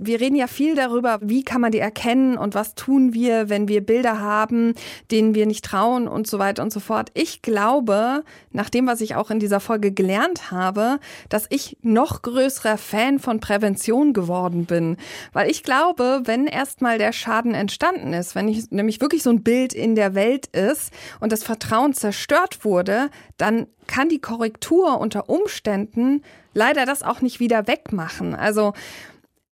wir 0.03 0.19
reden 0.19 0.35
ja 0.35 0.47
viel 0.47 0.75
darüber, 0.75 1.19
wie 1.21 1.45
kann 1.45 1.61
man 1.61 1.73
die 1.73 1.79
erkennen 1.79 2.39
und 2.39 2.55
was 2.55 2.75
tun 2.75 3.13
wir, 3.13 3.51
wenn 3.51 3.69
wir 3.69 3.85
Bilder 3.85 4.19
haben, 4.19 4.75
denen 5.11 5.35
wir 5.35 5.45
nicht 5.45 5.63
trauen 5.65 6.09
und 6.09 6.27
so 6.27 6.39
weiter 6.39 6.63
und 6.63 6.73
so 6.73 6.81
fort. 6.81 7.11
Ich 7.13 7.43
glaube, 7.43 8.25
nach 8.51 8.71
dem, 8.71 8.87
was 8.87 9.03
ich 9.03 9.15
auch 9.15 9.31
in 9.31 9.41
dieser 9.41 9.61
Folge 9.61 9.93
gelernt 9.93 10.51
habe, 10.51 10.99
dass 11.29 11.45
ich 11.51 11.77
noch 11.83 12.23
größerer 12.23 12.79
Fan 12.79 13.19
von 13.19 13.41
Prävention 13.41 14.15
geworden 14.15 14.65
bin. 14.65 14.97
Weil 15.35 15.51
ich 15.51 15.63
glaube, 15.63 16.23
wenn 16.25 16.47
erstmal 16.47 16.97
der 16.97 17.13
Schaden 17.13 17.53
entstanden 17.55 18.15
ist, 18.15 18.35
wenn 18.35 18.49
ich 18.49 18.71
nämlich 18.71 19.03
wirklich 19.03 19.23
so 19.23 19.31
ein 19.31 19.43
Bild 19.43 19.75
in 19.75 19.97
der 19.97 20.15
Welt 20.15 20.47
ist 20.47 20.93
und 21.21 21.31
das 21.31 21.45
Vertrauen 21.45 21.93
zerstört 21.93 22.65
wurde, 22.65 23.11
dann 23.37 23.67
kann 23.87 24.09
die 24.09 24.21
Korrektur 24.21 24.99
unter 24.99 25.29
Umständen 25.29 26.23
leider 26.55 26.87
das 26.87 27.03
auch 27.03 27.21
nicht 27.21 27.39
wieder 27.39 27.67
wegmachen. 27.67 28.35
Also 28.35 28.73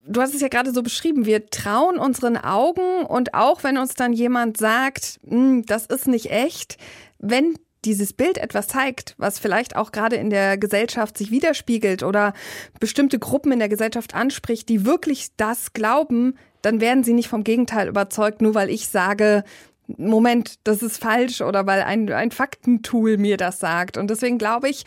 du 0.08 0.20
hast 0.20 0.34
es 0.34 0.40
ja 0.40 0.48
gerade 0.48 0.72
so 0.72 0.82
beschrieben, 0.82 1.26
wir 1.26 1.46
trauen 1.46 1.98
unseren 1.98 2.36
Augen 2.36 3.04
und 3.06 3.34
auch 3.34 3.62
wenn 3.62 3.78
uns 3.78 3.94
dann 3.94 4.12
jemand 4.12 4.56
sagt, 4.56 5.20
hm, 5.26 5.64
das 5.66 5.86
ist 5.86 6.08
nicht 6.08 6.30
echt, 6.30 6.78
wenn 7.18 7.54
dieses 7.84 8.12
Bild 8.12 8.38
etwas 8.38 8.68
zeigt, 8.68 9.14
was 9.18 9.38
vielleicht 9.38 9.76
auch 9.76 9.92
gerade 9.92 10.16
in 10.16 10.30
der 10.30 10.58
Gesellschaft 10.58 11.16
sich 11.16 11.30
widerspiegelt 11.30 12.02
oder 12.02 12.32
bestimmte 12.80 13.18
Gruppen 13.18 13.52
in 13.52 13.60
der 13.60 13.68
Gesellschaft 13.68 14.14
anspricht, 14.14 14.68
die 14.68 14.84
wirklich 14.84 15.28
das 15.36 15.72
glauben, 15.72 16.34
dann 16.62 16.80
werden 16.80 17.04
sie 17.04 17.12
nicht 17.12 17.28
vom 17.28 17.44
Gegenteil 17.44 17.88
überzeugt, 17.88 18.42
nur 18.42 18.54
weil 18.54 18.68
ich 18.68 18.88
sage, 18.88 19.44
Moment, 19.96 20.56
das 20.64 20.82
ist 20.82 20.98
falsch 20.98 21.40
oder 21.40 21.66
weil 21.66 21.82
ein, 21.82 22.10
ein 22.12 22.30
Faktentool 22.30 23.16
mir 23.16 23.36
das 23.36 23.60
sagt. 23.60 23.96
Und 23.96 24.10
deswegen 24.10 24.38
glaube 24.38 24.68
ich, 24.68 24.84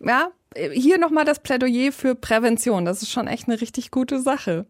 ja, 0.00 0.32
hier 0.72 0.98
nochmal 0.98 1.24
das 1.24 1.40
Plädoyer 1.40 1.92
für 1.92 2.14
Prävention. 2.14 2.84
Das 2.84 3.02
ist 3.02 3.10
schon 3.10 3.26
echt 3.26 3.48
eine 3.48 3.60
richtig 3.60 3.90
gute 3.90 4.20
Sache. 4.20 4.66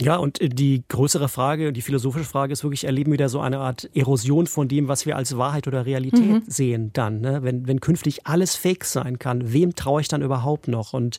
Ja, 0.00 0.16
und 0.16 0.38
die 0.40 0.84
größere 0.88 1.28
Frage, 1.28 1.72
die 1.72 1.82
philosophische 1.82 2.24
Frage 2.24 2.52
ist 2.52 2.64
wirklich, 2.64 2.84
erleben 2.84 3.10
wir 3.10 3.18
da 3.18 3.28
so 3.28 3.40
eine 3.40 3.58
Art 3.58 3.90
Erosion 3.94 4.46
von 4.46 4.66
dem, 4.66 4.88
was 4.88 5.04
wir 5.04 5.16
als 5.16 5.36
Wahrheit 5.36 5.68
oder 5.68 5.84
Realität 5.84 6.22
mhm. 6.22 6.42
sehen 6.46 6.90
dann? 6.94 7.20
Ne? 7.20 7.42
Wenn, 7.42 7.68
wenn 7.68 7.80
künftig 7.80 8.26
alles 8.26 8.56
fake 8.56 8.84
sein 8.84 9.18
kann, 9.18 9.52
wem 9.52 9.74
traue 9.74 10.00
ich 10.00 10.08
dann 10.08 10.22
überhaupt 10.22 10.66
noch? 10.66 10.94
Und 10.94 11.18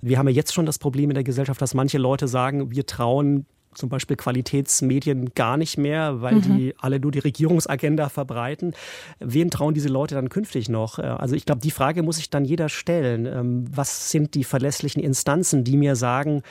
wir 0.00 0.18
haben 0.18 0.26
ja 0.28 0.34
jetzt 0.34 0.54
schon 0.54 0.66
das 0.66 0.78
Problem 0.78 1.10
in 1.10 1.14
der 1.14 1.22
Gesellschaft, 1.22 1.60
dass 1.60 1.74
manche 1.74 1.98
Leute 1.98 2.26
sagen, 2.26 2.70
wir 2.70 2.86
trauen 2.86 3.46
zum 3.74 3.88
Beispiel 3.88 4.16
Qualitätsmedien 4.16 5.34
gar 5.34 5.56
nicht 5.56 5.78
mehr, 5.78 6.20
weil 6.20 6.36
mhm. 6.36 6.42
die 6.42 6.74
alle 6.78 7.00
nur 7.00 7.12
die 7.12 7.18
Regierungsagenda 7.18 8.08
verbreiten. 8.08 8.74
Wem 9.20 9.50
trauen 9.50 9.74
diese 9.74 9.88
Leute 9.88 10.14
dann 10.14 10.28
künftig 10.28 10.68
noch? 10.68 10.98
Äh, 10.98 11.02
also 11.02 11.34
ich 11.34 11.44
glaube, 11.46 11.60
die 11.60 11.70
Frage 11.70 12.02
muss 12.02 12.16
sich 12.16 12.30
dann 12.30 12.44
jeder 12.44 12.68
stellen. 12.68 13.26
Ähm, 13.26 13.64
was 13.70 14.10
sind 14.10 14.34
die 14.34 14.44
verlässlichen 14.44 15.02
Instanzen, 15.02 15.64
die 15.64 15.76
mir 15.76 15.96
sagen, 15.96 16.42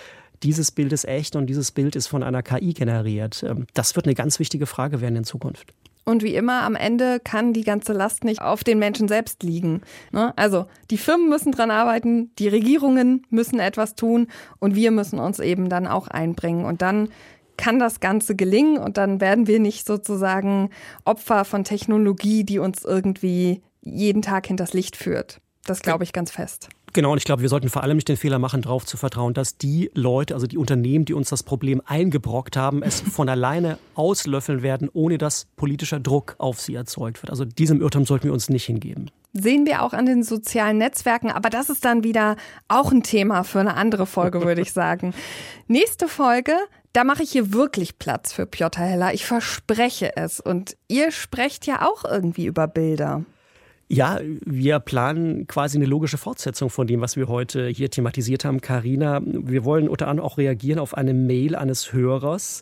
dieses 0.43 0.71
Bild 0.71 0.91
ist 0.91 1.05
echt 1.05 1.35
und 1.35 1.47
dieses 1.47 1.71
Bild 1.71 1.95
ist 1.95 2.07
von 2.07 2.23
einer 2.23 2.43
KI 2.43 2.73
generiert? 2.73 3.43
Ähm, 3.47 3.65
das 3.73 3.95
wird 3.95 4.05
eine 4.05 4.15
ganz 4.15 4.39
wichtige 4.39 4.65
Frage 4.65 5.01
werden 5.01 5.15
in 5.15 5.23
Zukunft. 5.23 5.73
Und 6.05 6.21
wie 6.21 6.35
immer, 6.35 6.63
am 6.63 6.75
Ende 6.75 7.19
kann 7.19 7.53
die 7.53 7.63
ganze 7.63 7.93
Last 7.93 8.23
nicht 8.23 8.41
auf 8.41 8.63
den 8.63 8.79
Menschen 8.79 9.07
selbst 9.07 9.43
liegen. 9.43 9.81
Ne? 10.11 10.33
Also 10.35 10.65
die 10.89 10.97
Firmen 10.97 11.29
müssen 11.29 11.51
dran 11.51 11.71
arbeiten, 11.71 12.31
die 12.39 12.49
Regierungen 12.49 13.25
müssen 13.29 13.59
etwas 13.59 13.95
tun 13.95 14.27
und 14.59 14.75
wir 14.75 14.91
müssen 14.91 15.19
uns 15.19 15.39
eben 15.39 15.69
dann 15.69 15.87
auch 15.87 16.07
einbringen. 16.07 16.65
Und 16.65 16.81
dann 16.81 17.09
kann 17.57 17.79
das 17.79 17.99
Ganze 17.99 18.35
gelingen 18.35 18.77
und 18.77 18.97
dann 18.97 19.21
werden 19.21 19.47
wir 19.47 19.59
nicht 19.59 19.85
sozusagen 19.85 20.69
Opfer 21.05 21.45
von 21.45 21.63
Technologie, 21.63 22.43
die 22.43 22.59
uns 22.59 22.83
irgendwie 22.83 23.61
jeden 23.81 24.21
Tag 24.21 24.47
hinters 24.47 24.73
Licht 24.73 24.95
führt. 24.95 25.39
Das 25.65 25.81
glaube 25.81 26.03
ich 26.03 26.11
ganz 26.13 26.31
fest. 26.31 26.69
Genau, 26.93 27.11
und 27.11 27.17
ich 27.17 27.23
glaube, 27.23 27.41
wir 27.41 27.49
sollten 27.49 27.69
vor 27.69 27.81
allem 27.81 27.97
nicht 27.97 28.07
den 28.07 28.17
Fehler 28.17 28.37
machen, 28.37 28.61
darauf 28.61 28.85
zu 28.85 28.97
vertrauen, 28.97 29.33
dass 29.33 29.57
die 29.57 29.89
Leute, 29.95 30.35
also 30.35 30.45
die 30.45 30.59
Unternehmen, 30.59 31.05
die 31.05 31.13
uns 31.13 31.29
das 31.29 31.41
Problem 31.41 31.81
eingebrockt 31.85 32.55
haben, 32.55 32.83
es 32.83 33.01
von 33.11 33.27
alleine 33.29 33.79
auslöffeln 33.95 34.61
werden, 34.61 34.89
ohne 34.93 35.17
dass 35.17 35.45
politischer 35.55 35.99
Druck 35.99 36.35
auf 36.37 36.61
sie 36.61 36.75
erzeugt 36.75 37.23
wird. 37.23 37.31
Also 37.31 37.45
diesem 37.45 37.81
Irrtum 37.81 38.05
sollten 38.05 38.25
wir 38.25 38.33
uns 38.33 38.47
nicht 38.49 38.65
hingeben. 38.65 39.09
Sehen 39.33 39.65
wir 39.65 39.81
auch 39.81 39.93
an 39.93 40.05
den 40.05 40.21
sozialen 40.21 40.77
Netzwerken, 40.77 41.31
aber 41.31 41.49
das 41.49 41.71
ist 41.71 41.83
dann 41.83 42.03
wieder 42.03 42.35
auch 42.67 42.91
ein 42.91 43.01
Thema 43.01 43.43
für 43.43 43.59
eine 43.59 43.73
andere 43.73 44.05
Folge, 44.05 44.43
würde 44.43 44.61
ich 44.61 44.71
sagen. 44.73 45.15
Nächste 45.67 46.07
Folge, 46.07 46.53
da 46.93 47.03
mache 47.03 47.23
ich 47.23 47.31
hier 47.31 47.51
wirklich 47.53 47.97
Platz 47.97 48.31
für 48.31 48.45
Piotr 48.45 48.81
Heller. 48.81 49.15
Ich 49.15 49.25
verspreche 49.25 50.15
es. 50.15 50.39
Und 50.39 50.77
ihr 50.87 51.09
sprecht 51.11 51.65
ja 51.65 51.87
auch 51.87 52.05
irgendwie 52.05 52.45
über 52.45 52.67
Bilder. 52.67 53.23
Ja, 53.89 54.19
wir 54.45 54.79
planen 54.79 55.45
quasi 55.47 55.77
eine 55.77 55.85
logische 55.85 56.17
Fortsetzung 56.17 56.69
von 56.69 56.87
dem, 56.87 57.01
was 57.01 57.15
wir 57.15 57.27
heute 57.27 57.67
hier 57.67 57.91
thematisiert 57.91 58.45
haben, 58.45 58.61
Karina. 58.61 59.21
Wir 59.23 59.65
wollen 59.65 59.89
unter 59.89 60.07
anderem 60.07 60.27
auch 60.27 60.37
reagieren 60.37 60.79
auf 60.79 60.95
eine 60.95 61.13
Mail 61.13 61.55
eines 61.55 61.93
Hörers. 61.93 62.61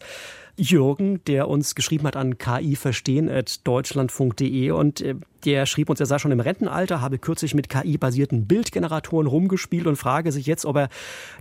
Jürgen, 0.58 1.24
der 1.26 1.48
uns 1.48 1.76
geschrieben 1.76 2.06
hat 2.06 2.18
an 2.18 2.38
kiverstehen.deutschlandfunk.de 2.38 4.72
und 4.72 5.02
äh, 5.02 5.16
der 5.46 5.66
schrieb 5.66 5.90
uns, 5.90 6.00
er 6.00 6.06
sei 6.06 6.20
schon 6.20 6.32
im 6.32 6.40
Rentenalter, 6.40 7.02
habe 7.02 7.18
kürzlich 7.18 7.56
mit 7.56 7.68
KI-basierten 7.70 8.46
Bildgeneratoren 8.48 9.28
rumgespielt 9.28 9.88
und 9.88 9.96
frage 9.96 10.32
sich 10.32 10.46
jetzt, 10.46 10.66
ob 10.66 10.78
er 10.78 10.90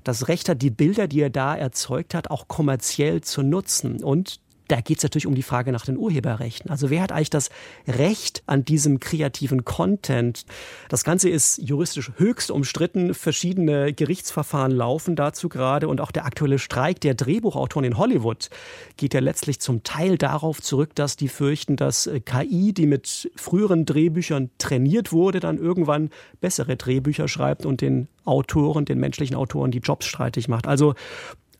das 0.05 0.29
Recht 0.29 0.49
hat, 0.49 0.62
die 0.62 0.71
Bilder, 0.71 1.09
die 1.09 1.21
er 1.21 1.31
da 1.31 1.55
erzeugt 1.55 2.14
hat, 2.14 2.31
auch 2.31 2.49
kommerziell 2.49 3.21
zu 3.21 3.43
nutzen. 3.43 4.03
Und 4.03 4.40
da 4.70 4.80
geht 4.80 4.98
es 4.98 5.02
natürlich 5.02 5.26
um 5.26 5.35
die 5.35 5.42
Frage 5.42 5.72
nach 5.72 5.85
den 5.85 5.96
Urheberrechten. 5.96 6.70
Also 6.70 6.90
wer 6.90 7.02
hat 7.02 7.11
eigentlich 7.12 7.30
das 7.30 7.50
Recht 7.88 8.42
an 8.46 8.64
diesem 8.64 9.00
kreativen 9.00 9.64
Content? 9.64 10.44
Das 10.88 11.02
Ganze 11.02 11.28
ist 11.28 11.59
juristisch 11.59 12.12
höchst 12.16 12.50
umstritten. 12.50 13.14
Verschiedene 13.14 13.92
Gerichtsverfahren 13.92 14.70
laufen 14.70 15.16
dazu 15.16 15.48
gerade 15.48 15.88
und 15.88 16.00
auch 16.00 16.12
der 16.12 16.24
aktuelle 16.24 16.59
Streik 16.59 17.00
der 17.00 17.14
Drehbuchautoren 17.14 17.85
in 17.85 17.98
Hollywood 17.98 18.48
geht 18.96 19.14
ja 19.14 19.20
letztlich 19.20 19.61
zum 19.61 19.83
Teil 19.83 20.16
darauf 20.18 20.62
zurück, 20.62 20.94
dass 20.94 21.16
die 21.16 21.28
fürchten, 21.28 21.74
dass 21.76 22.06
äh, 22.06 22.20
KI, 22.20 22.72
die 22.72 22.87
mit 22.87 23.30
früheren 23.35 23.87
Drehbüchern 23.87 24.50
trainiert 24.59 25.12
wurde, 25.12 25.40
dann 25.40 25.59
irgendwann 25.59 26.11
bessere 26.40 26.76
Drehbücher 26.76 27.26
schreibt 27.26 27.66
und 27.66 27.80
den 27.80 28.09
Autoren, 28.24 28.85
den 28.85 29.00
menschlichen 29.00 29.35
Autoren 29.35 29.72
die 29.72 29.78
Jobs 29.78 30.06
streitig 30.06 30.46
macht. 30.46 30.68
Also 30.68 30.94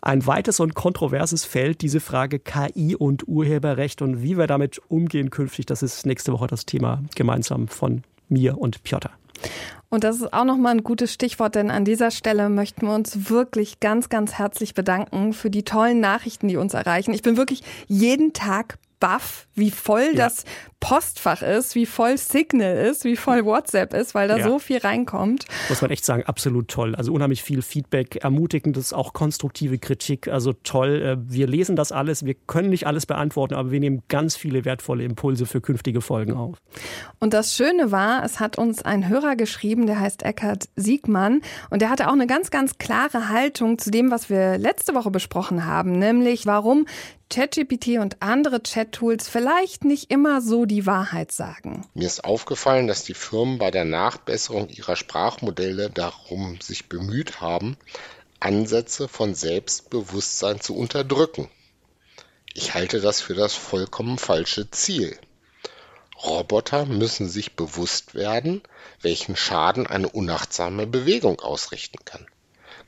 ein 0.03 0.27
weites 0.27 0.61
und 0.61 0.75
kontroverses 0.75 1.45
Feld, 1.45 1.83
diese 1.83 2.01
Frage 2.01 2.39
KI 2.39 2.97
und 2.97 3.29
Urheberrecht 3.29 4.03
und 4.03 4.23
wie 4.23 4.39
wir 4.39 4.47
damit 4.47 4.81
umgehen 4.89 5.31
künftig. 5.31 5.67
Das 5.67 5.83
ist 5.83 6.07
nächste 6.07 6.33
Woche 6.33 6.47
das 6.47 6.67
Thema 6.67 7.03
gemeinsam 7.15 7.69
von 7.69 8.03
mir 8.29 8.59
und 8.59 8.83
Piotr. 8.83 9.11
Und 9.89 10.05
das 10.05 10.17
ist 10.17 10.33
auch 10.33 10.45
nochmal 10.45 10.77
ein 10.77 10.85
gutes 10.85 11.13
Stichwort, 11.13 11.57
denn 11.57 11.71
an 11.71 11.85
dieser 11.85 12.13
Stelle 12.13 12.49
möchten 12.49 12.87
wir 12.87 12.95
uns 12.95 13.29
wirklich 13.29 13.81
ganz, 13.81 14.09
ganz 14.09 14.35
herzlich 14.35 14.75
bedanken 14.75 15.33
für 15.33 15.51
die 15.51 15.65
tollen 15.65 15.99
Nachrichten, 15.99 16.47
die 16.47 16.57
uns 16.57 16.75
erreichen. 16.75 17.13
Ich 17.13 17.23
bin 17.23 17.37
wirklich 17.37 17.63
jeden 17.89 18.33
Tag 18.33 18.79
baff, 19.01 19.49
wie 19.55 19.71
voll 19.71 20.11
ja. 20.13 20.25
das 20.25 20.45
Postfach 20.81 21.43
ist, 21.43 21.75
wie 21.75 21.85
voll 21.85 22.17
Signal 22.17 22.75
ist, 22.75 23.05
wie 23.05 23.17
voll 23.17 23.45
WhatsApp 23.45 23.93
ist, 23.93 24.15
weil 24.15 24.29
da 24.29 24.39
ja. 24.39 24.45
so 24.45 24.59
viel 24.59 24.79
reinkommt. 24.79 25.45
Muss 25.69 25.83
man 25.83 25.91
echt 25.91 26.05
sagen, 26.07 26.23
absolut 26.25 26.69
toll. 26.69 26.95
Also 26.95 27.13
unheimlich 27.13 27.43
viel 27.43 27.61
Feedback, 27.61 28.17
ermutigendes, 28.17 28.95
auch 28.95 29.13
konstruktive 29.13 29.79
Kritik. 29.79 30.29
Also 30.29 30.55
toll. 30.55 31.03
Äh, 31.03 31.17
wir 31.31 31.47
lesen 31.47 31.77
das 31.77 31.93
alles. 31.93 32.25
Wir 32.25 32.35
können 32.35 32.71
nicht 32.71 32.87
alles 32.87 33.05
beantworten, 33.05 33.55
aber 33.55 33.71
wir 33.71 33.81
nehmen 33.81 34.03
ganz 34.09 34.37
viele 34.37 34.65
wertvolle 34.65 35.05
Impulse 35.05 35.45
für 35.45 35.61
künftige 35.61 36.01
Folgen 36.01 36.33
auf. 36.33 36.57
Und 37.19 37.35
das 37.35 37.55
Schöne 37.55 37.93
war, 37.93 38.25
es 38.25 38.41
hat 38.41 38.57
uns 38.57 38.83
ein 38.83 39.09
Hörer 39.09 39.37
geschrieben, 39.37 39.87
der 39.87 40.01
heißt 40.01 40.23
Eckhard 40.23 40.69
Siegmann 40.77 41.43
und 41.69 41.83
der 41.83 41.91
hatte 41.91 42.09
auch 42.09 42.15
eine 42.15 42.27
ganz, 42.27 42.51
ganz 42.51 42.79
klare 42.79 43.29
Haltung 43.29 43.79
zu 43.79 43.91
dem, 43.91 44.11
was 44.11 44.31
wir 44.31 44.57
letzte 44.57 44.95
Woche 44.95 45.11
besprochen 45.11 45.67
haben, 45.67 45.99
nämlich 45.99 46.47
warum 46.47 46.87
ChatGPT 47.31 47.99
und 48.01 48.21
andere 48.21 48.61
Chat-Tools 48.61 49.29
vielleicht 49.29 49.85
nicht 49.85 50.11
immer 50.11 50.41
so 50.41 50.67
die 50.67 50.85
Wahrheit 50.85 51.31
sagen. 51.31 51.87
Mir 51.95 52.07
ist 52.07 52.25
aufgefallen, 52.25 52.89
dass 52.89 53.05
die 53.05 53.15
Firmen 53.15 53.59
bei 53.59 53.71
der 53.71 53.85
Nachbesserung 53.85 54.69
ihrer 54.69 54.97
Sprachmodelle 54.97 55.91
darum 55.91 56.61
sich 56.61 56.89
bemüht 56.89 57.41
haben, 57.41 57.77
Ansätze 58.41 59.07
von 59.07 59.37
Selbstbewusstsein 59.37 60.61
zu 60.61 60.75
unterdrücken. 60.75 61.49
Ich 62.53 62.75
halte 62.75 63.01
das 63.01 63.21
für 63.21 63.35
das 63.35 63.55
vollkommen 63.55 64.19
falsche 64.19 64.69
Ziel. 64.73 65.17
Roboter 66.25 66.85
müssen 66.85 67.29
sich 67.29 67.55
bewusst 67.55 68.15
werden, 68.15 68.61
welchen 69.03 69.37
Schaden 69.37 69.87
eine 69.87 70.09
unachtsame 70.09 70.89
Bewegung 70.89 71.39
ausrichten 71.39 72.05
kann. 72.05 72.27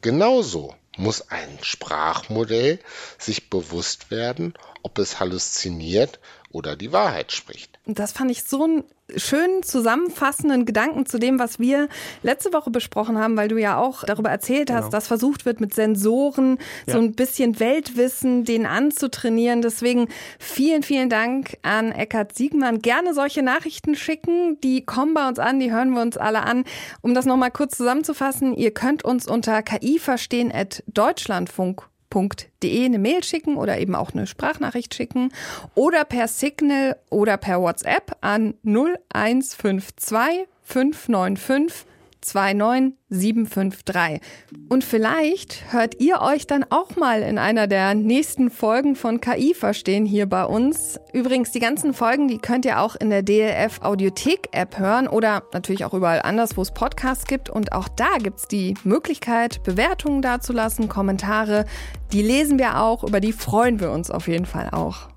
Genauso 0.00 0.74
muss 0.96 1.31
ein 1.31 1.59
Sprachmodell 1.62 2.78
sich 3.18 3.50
bewusst 3.50 4.11
werden, 4.11 4.55
ob 4.83 4.98
es 4.98 5.20
halluziniert 5.20 6.20
oder 6.50 6.76
die 6.76 6.92
Wahrheit 6.92 7.33
spricht. 7.33 7.71
Das 7.87 8.12
fand 8.12 8.31
ich 8.31 8.45
so 8.45 8.62
einen 8.62 8.85
schönen 9.16 9.64
zusammenfassenden 9.64 10.66
Gedanken 10.66 11.05
zu 11.05 11.18
dem, 11.18 11.40
was 11.40 11.59
wir 11.59 11.88
letzte 12.23 12.53
Woche 12.53 12.71
besprochen 12.71 13.18
haben, 13.18 13.37
weil 13.37 13.49
du 13.49 13.59
ja 13.59 13.77
auch 13.77 14.05
darüber 14.05 14.31
erzählt 14.31 14.71
hast, 14.71 14.85
genau. 14.85 14.92
dass 14.92 15.09
versucht 15.09 15.45
wird, 15.45 15.61
mit 15.61 15.75
Sensoren 15.75 16.59
ja. 16.87 16.92
so 16.95 17.01
ein 17.01 17.14
bisschen 17.14 17.59
Weltwissen 17.59 18.45
den 18.45 18.66
anzutrainieren. 18.66 19.62
Deswegen 19.62 20.07
vielen, 20.38 20.85
vielen 20.85 21.11
Dank 21.11 21.59
an 21.62 21.90
Eckhard 21.90 22.37
Siegmann. 22.37 22.83
Gerne 22.83 23.14
solche 23.14 23.42
Nachrichten 23.42 23.97
schicken. 23.97 24.61
Die 24.61 24.85
kommen 24.85 25.14
bei 25.14 25.27
uns 25.27 25.40
an, 25.40 25.59
die 25.59 25.73
hören 25.73 25.90
wir 25.90 26.03
uns 26.03 26.16
alle 26.16 26.45
an. 26.45 26.62
Um 27.01 27.14
das 27.14 27.27
nochmal 27.27 27.51
kurz 27.51 27.77
zusammenzufassen, 27.77 28.55
ihr 28.55 28.73
könnt 28.73 29.05
uns 29.05 29.27
unter 29.27 29.61
kiverstehen.deutschlandfunk 29.62 31.88
www.ftf.de 32.12 32.85
eine 32.85 32.98
Mail 32.98 33.25
schicken 33.25 33.57
oder 33.57 33.79
eben 33.79 33.94
auch 33.94 34.12
eine 34.12 34.27
Sprachnachricht 34.27 34.94
schicken 34.94 35.33
oder 35.75 36.05
per 36.05 36.29
Signal 36.29 36.96
oder 37.11 37.37
per 37.37 37.61
WhatsApp 37.61 38.16
an 38.20 38.55
0152 38.64 40.46
595 40.62 41.87
29753. 42.22 44.20
Und 44.68 44.85
vielleicht 44.85 45.72
hört 45.72 46.00
ihr 46.00 46.20
euch 46.20 46.46
dann 46.46 46.64
auch 46.70 46.96
mal 46.96 47.22
in 47.22 47.38
einer 47.38 47.66
der 47.66 47.94
nächsten 47.94 48.50
Folgen 48.50 48.96
von 48.96 49.20
KI 49.20 49.54
verstehen 49.54 50.06
hier 50.06 50.26
bei 50.26 50.44
uns. 50.44 50.98
Übrigens, 51.12 51.50
die 51.50 51.61
ganzen 51.61 51.94
Folgen, 51.94 52.28
die 52.28 52.38
könnt 52.38 52.64
ihr 52.64 52.80
auch 52.80 52.96
in 52.96 53.11
der 53.11 53.22
DLF 53.22 53.82
Audiothek 53.82 54.48
App 54.52 54.78
hören 54.78 55.08
oder 55.08 55.42
natürlich 55.52 55.85
auch 55.85 55.94
überall 55.94 56.22
anders, 56.22 56.56
wo 56.56 56.62
es 56.62 56.72
Podcasts 56.72 57.26
gibt. 57.26 57.50
Und 57.50 57.72
auch 57.72 57.88
da 57.88 58.18
gibt's 58.18 58.48
die 58.48 58.74
Möglichkeit, 58.85 59.62
Bewertungen 59.64 60.22
dazulassen, 60.22 60.88
Kommentare. 60.88 61.66
Die 62.12 62.22
lesen 62.22 62.58
wir 62.58 62.80
auch, 62.80 63.04
über 63.04 63.20
die 63.20 63.32
freuen 63.32 63.80
wir 63.80 63.90
uns 63.90 64.11
auf 64.11 64.28
jeden 64.28 64.46
Fall 64.46 64.70
auch. 64.70 65.08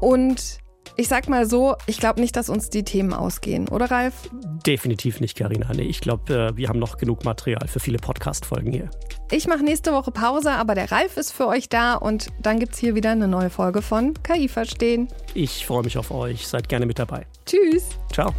Und 0.00 0.58
ich 0.96 1.08
sag 1.08 1.28
mal 1.28 1.48
so, 1.48 1.76
ich 1.86 1.98
glaube 1.98 2.20
nicht, 2.20 2.36
dass 2.36 2.48
uns 2.48 2.70
die 2.70 2.82
Themen 2.82 3.12
ausgehen, 3.12 3.68
oder 3.68 3.90
Ralf? 3.90 4.14
Definitiv 4.66 5.20
nicht, 5.20 5.36
Karina. 5.36 5.70
Nee, 5.74 5.82
ich 5.82 6.00
glaube, 6.00 6.50
äh, 6.52 6.56
wir 6.56 6.68
haben 6.68 6.78
noch 6.78 6.96
genug 6.96 7.24
Material 7.24 7.68
für 7.68 7.80
viele 7.80 7.98
Podcast-Folgen 7.98 8.72
hier. 8.72 8.90
Ich 9.30 9.46
mache 9.46 9.62
nächste 9.62 9.92
Woche 9.92 10.10
Pause, 10.10 10.52
aber 10.52 10.74
der 10.74 10.90
Ralf 10.90 11.16
ist 11.16 11.32
für 11.32 11.46
euch 11.46 11.68
da 11.68 11.94
und 11.94 12.28
dann 12.40 12.58
gibt's 12.58 12.78
hier 12.78 12.94
wieder 12.94 13.10
eine 13.10 13.28
neue 13.28 13.50
Folge 13.50 13.82
von 13.82 14.14
KI 14.22 14.48
Verstehen. 14.48 15.08
Ich 15.34 15.66
freue 15.66 15.82
mich 15.82 15.98
auf 15.98 16.10
euch. 16.10 16.46
Seid 16.46 16.68
gerne 16.68 16.86
mit 16.86 16.98
dabei. 16.98 17.26
Tschüss. 17.44 17.84
Ciao. 18.12 18.32